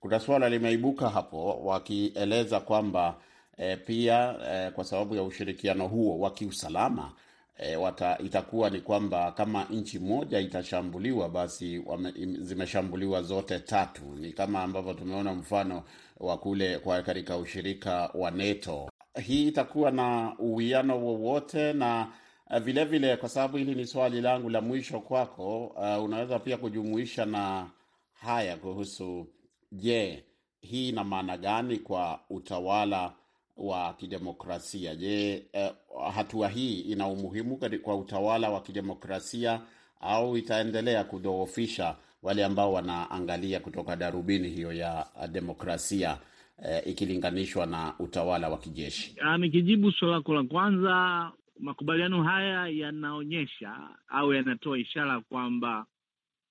kuna 0.00 0.20
suala 0.20 0.48
limeibuka 0.48 1.08
hapo 1.08 1.60
wakieleza 1.64 2.60
kwamba 2.60 3.16
e, 3.56 3.76
pia 3.76 4.36
e, 4.50 4.70
kwa 4.70 4.84
sababu 4.84 5.14
ya 5.14 5.22
ushirikiano 5.22 5.88
huo 5.88 6.18
wa 6.18 6.30
kiusalama 6.30 7.12
e, 7.58 7.78
itakuwa 8.24 8.70
ni 8.70 8.80
kwamba 8.80 9.32
kama 9.32 9.64
nchi 9.64 9.98
moja 9.98 10.40
itashambuliwa 10.40 11.28
basi 11.28 11.78
wame, 11.86 12.12
zimeshambuliwa 12.40 13.22
zote 13.22 13.58
tatu. 13.58 14.02
Ni 14.20 14.32
kama 14.32 14.62
ambavyo 14.62 14.94
tumeona 14.94 15.34
mfano 15.34 15.82
wa 16.16 16.38
kule 16.38 16.78
katika 16.78 17.36
ushirika 17.36 18.10
wa 18.14 18.30
NATO 18.30 18.88
hii 19.22 19.48
itakuwa 19.48 19.90
na 19.90 20.34
uwiano 20.38 21.04
wowote 21.04 21.72
na 21.72 22.08
vilevile 22.50 22.84
vile, 22.84 23.16
kwa 23.16 23.28
sababu 23.28 23.56
hili 23.56 23.74
ni 23.74 23.86
swali 23.86 24.20
langu 24.20 24.50
la 24.50 24.60
mwisho 24.60 25.00
kwako, 25.00 25.66
uh, 25.66 26.04
unaweza 26.04 26.38
pia 26.38 26.56
kujumuisha 26.56 27.24
na 27.26 27.70
haya 28.12 28.56
kuhusu, 28.56 29.26
je, 29.72 30.24
hii 30.60 30.88
ina 30.88 31.04
maana 31.04 31.36
gani 31.36 31.78
kwa 31.78 32.20
utawala 32.30 33.12
wa 33.56 33.94
kidemokrasia? 33.94 34.94
Je, 34.94 35.46
eh, 35.52 35.72
hatua 36.14 36.48
hii 36.48 36.80
ina 36.80 37.06
umuhimu 37.06 37.58
kwa 37.82 37.96
utawala 37.96 38.50
wa 38.50 38.60
kidemokrasia 38.60 39.60
au 40.00 40.36
itaendelea 40.36 41.04
kudhoofisha 41.04 41.96
wale 42.22 42.44
ambao 42.44 42.72
wanaangalia 42.72 43.60
kutoka 43.60 43.96
darubini 43.96 44.48
hiyo 44.48 44.72
ya 44.72 45.06
demokrasia 45.32 46.18
eh, 46.64 46.82
ikilinganishwa 46.86 47.66
na 47.66 47.94
utawala 47.98 48.48
wa 48.48 48.58
kijeshi? 48.58 49.16
Nikijibu 49.38 49.92
suala 49.92 50.14
lako 50.14 50.34
la 50.34 50.42
kwanza, 50.44 51.32
makubaliano 51.60 52.22
haya 52.22 52.68
yanaonyesha 52.68 53.88
au 54.08 54.34
yanatoa 54.34 54.78
ishara 54.78 55.20
kwamba 55.20 55.86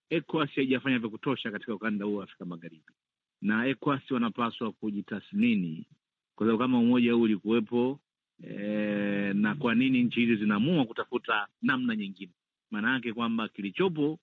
ECOWAS 0.09 0.49
haijafanya 0.55 0.99
vya 0.99 1.09
kutosha 1.09 1.51
katika 1.51 1.75
ukanda 1.75 2.05
huu 2.05 2.15
wa 2.15 2.23
Afrika 2.23 2.45
Magharibi, 2.45 2.93
na 3.41 3.67
ECOWAS 3.67 4.11
wanapaswa 4.11 4.71
kujitathmini, 4.71 5.87
kwa 6.35 6.45
sababu 6.45 6.59
kama 6.59 6.79
umoja 6.79 7.13
huu 7.13 7.21
ulikuwepo 7.21 7.99
e, 8.43 9.33
na 9.33 9.55
kwa 9.55 9.75
nini 9.75 10.03
nchi 10.03 10.19
hizi 10.19 10.35
zinaamua 10.35 10.85
kutafuta 10.85 11.47
namna 11.61 11.95
nyingine? 11.95 12.31
Maana 12.71 12.93
yake 12.93 13.13
kwamba 13.13 13.47
kilichopo 13.47 14.19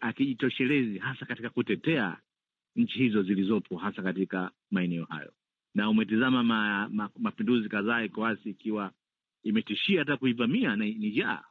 akijitoshelezi 0.00 0.98
hasa 0.98 1.26
katika 1.26 1.50
kutetea 1.50 2.16
nchi 2.76 2.98
hizo 2.98 3.22
zilizopo 3.22 3.76
hasa 3.76 4.02
katika 4.02 4.50
maeneo 4.70 5.04
hayo. 5.04 5.32
na 5.74 5.90
umetizama 5.90 6.42
ma, 6.42 6.88
ma, 6.88 7.10
mapinduzi 7.18 7.68
kadhaa 7.68 8.02
ECOWAS 8.02 8.46
ikiwa 8.46 8.92
imetishia 9.42 9.98
hata 9.98 10.16
kuivamia 10.16 10.76
Niger. 10.76 11.44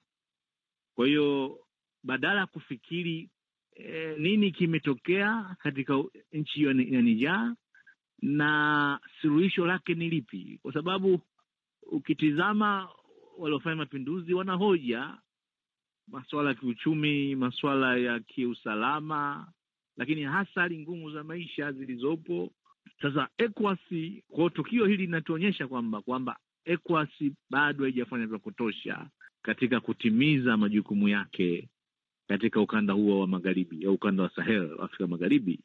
Kwa 0.96 1.08
hiyo 1.08 1.60
badala 2.04 2.40
ya 2.40 2.46
kufikiri 2.46 3.30
e, 3.76 4.16
nini 4.18 4.52
kimetokea 4.52 5.56
katika 5.60 6.04
nchi 6.32 6.54
hiyo 6.54 6.70
ya 6.72 7.02
Niger 7.02 7.56
na 8.22 9.00
suluhisho 9.22 9.66
lake 9.66 9.94
ni 9.96 10.10
lipi, 10.10 10.60
kwa 10.62 10.74
sababu 10.74 11.20
ukitizama 11.92 12.90
waliofanya 13.38 13.76
mapinduzi 13.76 14.34
wanahoja 14.34 15.18
masuala 16.08 16.50
ya 16.50 16.56
kiuchumi, 16.56 17.36
masuala 17.36 17.98
ya 17.98 18.20
kiusalama, 18.20 19.48
lakini 19.98 20.24
hasa 20.24 20.62
hali 20.62 20.78
ngumu 20.80 21.12
za 21.12 21.24
maisha 21.24 21.72
zilizopo 21.72 22.52
sasa. 23.02 23.28
ECOWAS, 23.38 23.80
kwa 24.28 24.50
tukio 24.50 24.86
hili 24.86 24.98
linatuonyesha 25.06 25.68
kwamba 25.68 26.02
kwamba 26.02 26.38
ECOWAS 26.66 27.10
bado 27.50 27.84
haijafanya 27.84 28.28
vya 28.28 28.40
kutosha 28.40 29.08
katika 29.42 29.80
kutimiza 29.80 30.58
majukumu 30.58 31.08
yake 31.10 31.70
katika 32.28 32.62
ukanda 32.62 32.94
huo 32.94 33.20
wa 33.20 33.28
magharibi 33.28 33.86
au 33.86 33.94
ukanda 33.94 34.24
wa 34.24 34.30
Sahel, 34.30 34.76
Afrika 34.82 35.08
Magharibi. 35.08 35.60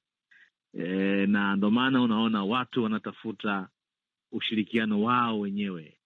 E, 0.75 1.27
na 1.27 1.57
ndo 1.57 1.71
maana 1.71 2.03
unaona 2.03 2.45
watu 2.45 2.83
wanatafuta 2.83 3.69
ushirikiano 4.33 5.03
wao 5.03 5.41
wenyewe 5.41 5.97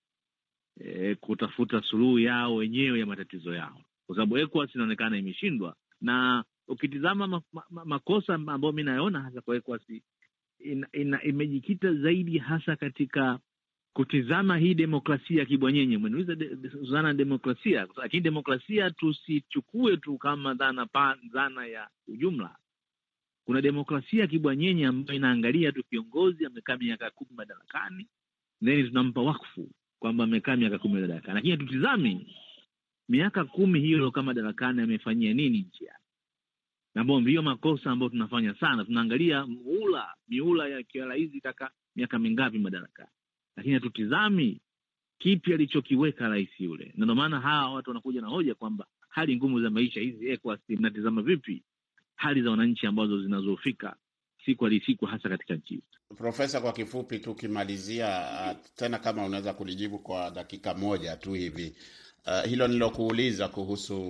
e, 0.80 1.14
kutafuta 1.14 1.82
suluhu 1.82 2.18
yao 2.18 2.54
wenyewe 2.54 2.98
ya 3.00 3.06
matatizo 3.06 3.54
yao, 3.54 3.80
kwa 4.06 4.16
sababu 4.16 4.38
ECOWAS 4.38 4.74
inaonekana 4.74 5.16
imeshindwa. 5.18 5.76
Na 6.00 6.44
ukitizama 6.68 7.26
ma, 7.26 7.42
ma, 7.52 7.84
makosa 7.84 8.34
ambayo 8.34 8.72
mi 8.72 8.82
nayoona 8.82 9.20
hasa 9.20 9.40
kwa 9.40 9.56
ECOWAS 9.56 9.82
imejikita 11.22 11.94
zaidi 11.94 12.38
hasa 12.38 12.76
katika 12.76 13.38
kutizama 13.92 14.58
hii 14.58 14.74
demokrasia 14.74 15.38
ya 15.38 15.44
kibwanyenye. 15.46 15.96
Umeniuliza 15.96 16.34
de, 16.34 17.14
demokrasia, 17.14 17.86
lakini 17.96 18.22
demokrasia 18.22 18.90
tusichukue 18.90 19.96
tu 19.96 20.18
kama 20.18 20.54
dhana 20.54 20.86
pa, 20.86 21.16
dhana 21.32 21.66
ya 21.66 21.88
ujumla 22.08 22.56
kuna 23.44 23.60
demokrasia 23.62 24.20
ya 24.20 24.26
kibwanyenye 24.26 24.86
ambayo 24.86 25.16
inaangalia 25.16 25.72
tu 25.72 25.84
kiongozi 25.84 26.46
amekaa 26.46 26.76
miaka 26.76 27.10
kumi 27.10 27.30
madarakani, 27.36 28.08
then 28.64 28.86
tunampa 28.88 29.22
wakfu 29.22 29.70
kwamba 29.98 30.24
amekaa 30.24 30.56
miaka 30.56 30.78
kumi 30.78 30.94
madarakani, 31.00 31.34
lakini 31.34 31.50
hatutizami 31.50 32.34
miaka 33.08 33.44
kumi 33.44 33.80
hiyo 33.80 33.96
aliokaa 33.96 34.22
madarakani 34.22 34.82
amefanyia 34.82 35.34
nini 35.34 35.58
nchi 35.58 35.84
yake, 35.84 35.98
ambao 36.94 37.20
ndiyo 37.20 37.42
makosa 37.42 37.90
ambayo 37.90 38.08
tunafanya 38.10 38.54
sana. 38.54 38.84
Tunaangalia 38.84 39.46
muula 39.46 40.14
miula 40.28 40.68
ya 40.68 40.84
rais 41.06 41.30
kaka 41.42 41.70
miaka 41.96 42.18
mingapi 42.18 42.58
madarakani, 42.58 43.08
lakini 43.56 43.74
hatutizami 43.74 44.60
kipi 45.18 45.54
alichokiweka 45.54 46.28
rais 46.28 46.48
yule, 46.60 46.92
na 46.96 47.04
ndio 47.04 47.14
maana 47.14 47.40
hawa 47.40 47.74
watu 47.74 47.90
wanakuja 47.90 48.20
na 48.20 48.28
hoja 48.28 48.54
kwamba 48.54 48.86
hali 49.08 49.36
ngumu 49.36 49.60
za 49.62 49.70
maisha 49.70 50.00
hizi 50.00 50.28
ECOWAS 50.30 50.60
mnatizama 50.68 51.22
vipi 51.22 51.62
hali 52.16 52.42
za 52.42 52.50
wananchi 52.50 52.86
ambazo 52.86 53.22
zinazofika 53.22 53.96
siku 54.44 54.64
hadi 54.64 54.80
siku 54.80 55.06
hasa 55.06 55.28
katika 55.28 55.54
nchi 55.54 55.74
hizi. 55.74 55.86
Profesa, 56.16 56.60
kwa 56.60 56.72
kifupi 56.72 57.18
tu 57.18 57.30
ukimalizia, 57.32 58.28
uh, 58.50 58.56
tena 58.76 58.98
kama 58.98 59.24
unaweza 59.24 59.52
kulijibu 59.52 59.98
kwa 59.98 60.30
dakika 60.30 60.74
moja 60.74 61.16
tu 61.16 61.32
hivi, 61.32 61.74
uh, 62.26 62.42
hilo 62.50 62.68
nilokuuliza 62.68 63.48
kuhusu 63.48 64.08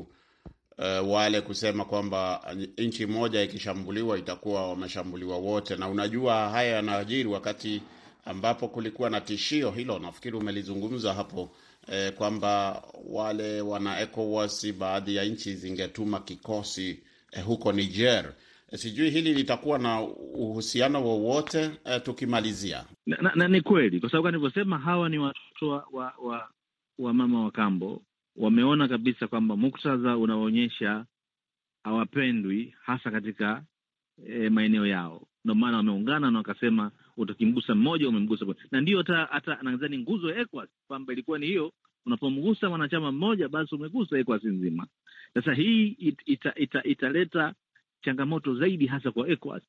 uh, 0.79 1.11
wale 1.13 1.41
kusema 1.41 1.85
kwamba 1.85 2.55
nchi 2.79 3.07
moja 3.07 3.43
ikishambuliwa 3.43 4.19
itakuwa 4.19 4.69
wameshambuliwa 4.69 5.37
wote, 5.39 5.77
na 5.77 5.89
unajua 5.89 6.49
haya 6.49 6.75
yanajiri 6.77 7.29
wakati 7.29 7.83
ambapo 8.25 8.69
kulikuwa 8.69 9.11
na 9.11 9.21
tishio 9.21 9.71
hilo, 9.71 9.99
nafikiri 9.99 10.37
umelizungumza 10.37 11.15
hapo 11.15 11.51
eh, 11.89 12.13
kwamba 12.13 12.83
wale 13.07 13.61
wana 13.61 14.01
ECOWAS 14.01 14.73
baadhi 14.73 15.17
ya 15.17 15.25
nchi 15.25 15.55
zingetuma 15.55 16.21
kikosi 16.21 17.03
eh, 17.37 17.45
huko 17.45 17.73
Niger. 17.73 18.35
Eh, 18.73 18.79
sijui 18.79 19.11
hili 19.11 19.35
litakuwa 19.35 19.79
na 19.79 20.01
uhusiano 20.35 21.05
wowote 21.05 21.71
eh, 21.85 22.03
tukimalizia. 22.03 22.85
Na, 23.07 23.17
na, 23.17 23.33
na 23.35 23.49
ni 23.49 23.61
kweli 23.61 24.01
kwa 24.01 24.11
sababu 24.11 24.29
nilivyosema, 24.29 24.79
hawa 24.79 25.09
ni 25.09 25.19
watoto 25.19 25.69
wa, 25.69 25.85
wa, 25.93 26.13
wa, 26.23 26.49
wa 26.99 27.15
mama 27.15 27.45
wa 27.45 27.51
kambo, 27.51 28.03
wameona 28.37 28.89
kabisa 28.89 29.29
kwamba 29.29 29.57
muktadha 29.57 30.17
unaonyesha 30.17 31.05
hawapendwi 31.85 32.75
hasa 32.83 33.11
katika 33.11 33.63
eh, 34.27 34.53
maeneo 34.53 34.87
yao, 34.87 35.27
ndio 35.45 35.55
maana 35.55 35.77
wameungana 35.77 36.31
na 36.31 36.39
wakasema 36.39 36.91
utakimgusa 37.17 37.75
mmoja 37.75 38.09
umemgusa, 38.09 38.47
na 38.71 38.81
ndio 38.81 38.99
hata 38.99 39.29
hata 39.31 39.59
nadhani 39.63 39.99
nguzo 39.99 40.31
ya 40.31 40.37
ECOWAS 40.41 40.69
kwamba 40.89 41.13
ilikuwa 41.13 41.39
ni 41.39 41.47
hiyo, 41.47 41.73
unapomgusa 42.07 42.69
mwanachama 42.69 43.13
mmoja 43.13 43.49
basi 43.49 43.75
umegusa 43.75 44.19
ECOWAS 44.19 44.45
nzima. 44.45 44.87
Sasa 45.35 45.55
hii 45.55 45.87
it, 45.87 46.19
ita, 46.27 46.53
ita, 46.57 46.83
italeta 46.85 47.55
changamoto 48.05 48.55
zaidi 48.55 48.87
hasa 48.87 49.11
kwa 49.11 49.29
ECOWAS 49.29 49.63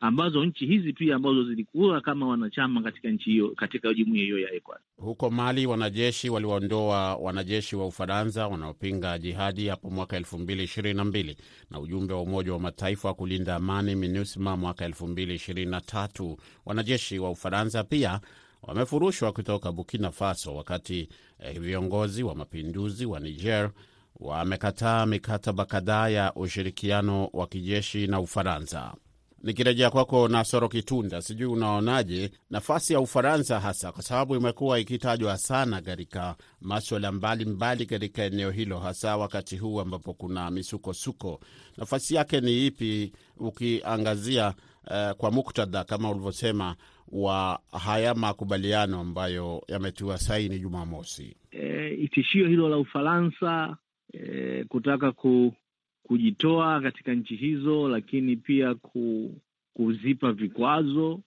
ambazo 0.00 0.44
nchi 0.44 0.66
hizi 0.66 0.92
pia 0.92 1.16
ambazo 1.16 1.44
zilikuwa 1.44 2.00
kama 2.00 2.28
wanachama 2.28 2.82
katika 2.82 3.08
nchi 3.10 3.30
hiyo 3.30 3.48
katika 3.56 3.94
jumuiya 3.94 4.24
hiyo 4.24 4.38
ya 4.38 4.52
ECOWAS. 4.52 4.80
Huko 4.96 5.30
Mali, 5.30 5.66
wanajeshi 5.66 6.30
waliwaondoa 6.30 7.16
wanajeshi 7.16 7.76
wa 7.76 7.86
Ufaransa 7.86 8.48
wanaopinga 8.48 9.18
jihadi 9.18 9.68
hapo 9.68 9.90
mwaka 9.90 10.16
elfu 10.16 10.38
mbili 10.38 10.62
ishirini 10.64 10.94
na 10.96 11.04
mbili 11.04 11.36
na 11.70 11.80
ujumbe 11.80 12.14
wa 12.14 12.22
Umoja 12.22 12.52
wa 12.52 12.58
Mataifa 12.60 13.08
wa 13.08 13.14
kulinda 13.14 13.54
amani 13.54 13.94
MINUSMA 13.94 14.56
mwaka 14.56 14.84
elfu 14.84 15.06
mbili 15.08 15.34
ishirini 15.34 15.70
na 15.70 15.80
tatu. 15.80 16.36
Wanajeshi 16.66 17.18
wa 17.18 17.30
Ufaransa 17.30 17.84
pia 17.84 18.20
wamefurushwa 18.62 19.32
kutoka 19.32 19.72
Burkina 19.72 20.10
Faso, 20.10 20.54
wakati 20.56 21.08
eh, 21.40 21.60
viongozi 21.60 22.22
wa 22.22 22.34
mapinduzi 22.34 23.06
wa 23.06 23.20
Niger 23.20 23.70
wamekataa 24.16 25.06
mikataba 25.06 25.64
kadhaa 25.64 26.08
ya 26.08 26.34
ushirikiano 26.34 27.30
wa 27.32 27.46
kijeshi 27.46 28.06
na 28.06 28.20
Ufaransa. 28.20 28.94
Nikirejea 29.42 29.90
kwako 29.90 30.28
Nasoro 30.28 30.68
Kitunda, 30.68 31.22
sijui 31.22 31.46
unaonaje 31.48 32.30
nafasi 32.50 32.92
ya 32.92 33.00
Ufaransa 33.00 33.60
hasa 33.60 33.92
kwa 33.92 34.02
sababu 34.02 34.36
imekuwa 34.36 34.78
ikitajwa 34.80 35.36
sana 35.36 35.80
katika 35.80 36.36
maswala 36.60 37.12
mbalimbali 37.12 37.86
katika 37.86 38.22
eneo 38.24 38.50
hilo, 38.50 38.78
hasa 38.78 39.16
wakati 39.16 39.56
huu 39.56 39.80
ambapo 39.80 40.14
kuna 40.14 40.50
misukosuko. 40.50 41.40
Nafasi 41.76 42.14
yake 42.14 42.40
ni 42.40 42.66
ipi 42.66 43.12
ukiangazia 43.36 44.54
uh, 44.90 45.10
kwa 45.16 45.30
muktadha 45.30 45.84
kama 45.84 46.10
ulivyosema 46.10 46.76
wa 47.08 47.60
haya 47.72 48.14
makubaliano 48.14 49.00
ambayo 49.00 49.62
yametiwa 49.68 50.18
saini 50.18 50.58
Jumamosi? 50.58 51.36
E, 51.50 52.08
tishio 52.12 52.48
hilo 52.48 52.68
la 52.68 52.78
Ufaransa 52.78 53.76
e, 54.12 54.64
kutaka 54.64 55.12
ku 55.12 55.54
kujitoa 56.02 56.80
katika 56.80 57.14
nchi 57.14 57.36
hizo, 57.36 57.88
lakini 57.88 58.36
pia 58.36 58.74
ku, 58.74 59.34
kuzipa 59.74 60.32
vikwazo. 60.32 61.20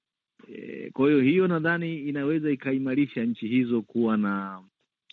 E, 0.54 0.90
kwa 0.94 1.08
hiyo 1.10 1.22
hiyo 1.22 1.48
nadhani 1.48 2.00
inaweza 2.00 2.52
ikaimarisha 2.52 3.24
nchi 3.26 3.48
hizo 3.48 3.82
kuwa 3.82 4.18
na 4.18 4.62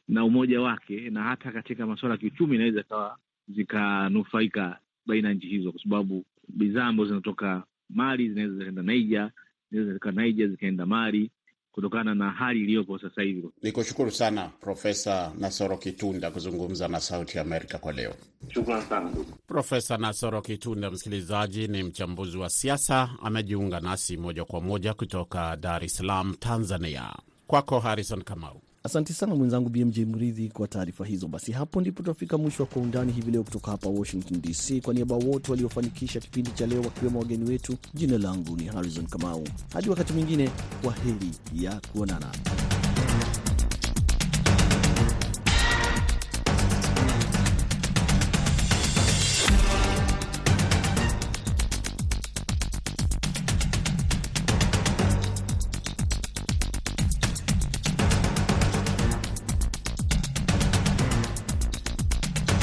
na 0.09 0.25
umoja 0.25 0.61
wake, 0.61 1.11
na 1.11 1.23
hata 1.23 1.53
katika 1.53 1.87
masuala 1.87 2.15
ya 2.15 2.19
kiuchumi 2.19 2.55
inaweza 2.57 2.81
ikawa 2.81 3.19
zikanufaika 3.49 4.79
baina 5.07 5.29
ya 5.29 5.35
nchi 5.35 5.47
hizo, 5.47 5.73
kwa 5.73 5.83
sababu 5.83 6.25
bidhaa 6.49 6.87
ambazo 6.87 7.09
zinatoka 7.09 7.65
Mali 7.91 8.29
zinaweza 8.29 8.55
zikaenda 8.59 8.83
Niger, 8.83 9.31
zinaweza 9.71 9.93
zika 9.93 10.11
Niger 10.13 10.49
zikaenda 10.49 10.87
Mali 10.87 11.31
kutokana 11.79 12.15
na 12.15 12.31
hali 12.31 12.61
iliyopo 12.61 12.99
sasa 12.99 13.23
hivi. 13.23 13.49
Ni 13.63 13.73
kushukuru 13.73 14.11
sana 14.11 14.49
Profesa 14.61 15.33
Nasoro 15.39 15.77
Kitunda 15.77 16.31
kuzungumza 16.31 16.89
na 16.89 17.01
Sauti 17.01 17.37
ya 17.39 17.43
Amerika 17.45 17.79
kwa 17.79 17.93
leo. 17.93 18.15
Shukran 18.49 18.83
sana 18.83 19.11
ndugu 19.11 19.33
Profesa 19.47 19.97
Nasoro 19.97 20.43
Kitunda, 20.43 20.91
msikilizaji, 20.91 21.69
ni 21.69 21.83
mchambuzi 21.83 22.39
wa 22.39 22.51
siasa, 22.51 23.11
amejiunga 23.23 23.81
nasi 23.81 24.17
moja 24.17 24.45
kwa 24.45 24.61
moja 24.61 24.95
kutoka 24.95 25.57
Dar 25.57 25.85
es 25.85 25.97
Salaam, 25.97 26.35
Tanzania. 26.35 27.13
Kwako 27.47 27.81
Harrison 27.81 28.23
Kamau. 28.23 28.61
Asante 28.89 29.13
sana 29.13 29.35
mwenzangu 29.35 29.69
BMJ 29.69 29.99
Mridhi 29.99 30.49
kwa 30.49 30.69
taarifa 30.69 31.05
hizo. 31.07 31.29
Basi 31.29 31.53
hapo 31.53 31.81
ndipo 31.81 32.03
tunafika 32.03 32.39
mwisho 32.39 32.63
wa 32.63 32.69
Kwa 32.69 32.83
Undani 32.83 33.13
hivi 33.13 33.31
leo 33.31 33.43
kutoka 33.43 33.71
hapa 33.71 33.89
Washington 33.89 34.41
DC. 34.41 34.81
Kwa 34.83 34.95
niaba 34.95 35.15
wote 35.17 35.51
waliofanikisha 35.51 36.21
kipindi 36.21 36.51
cha 36.51 36.67
leo, 36.67 36.81
wakiwemo 36.83 37.19
wageni 37.19 37.51
wetu, 37.51 37.77
jina 37.95 38.19
langu 38.19 38.57
ni 38.57 38.65
Harrison 38.65 39.07
Kamau. 39.07 39.49
Hadi 39.73 39.91
wakati 39.91 40.13
mwingine, 40.13 40.51
kwa 40.83 40.93
heri 40.93 41.31
ya 41.65 41.81
kuonana. 41.93 42.27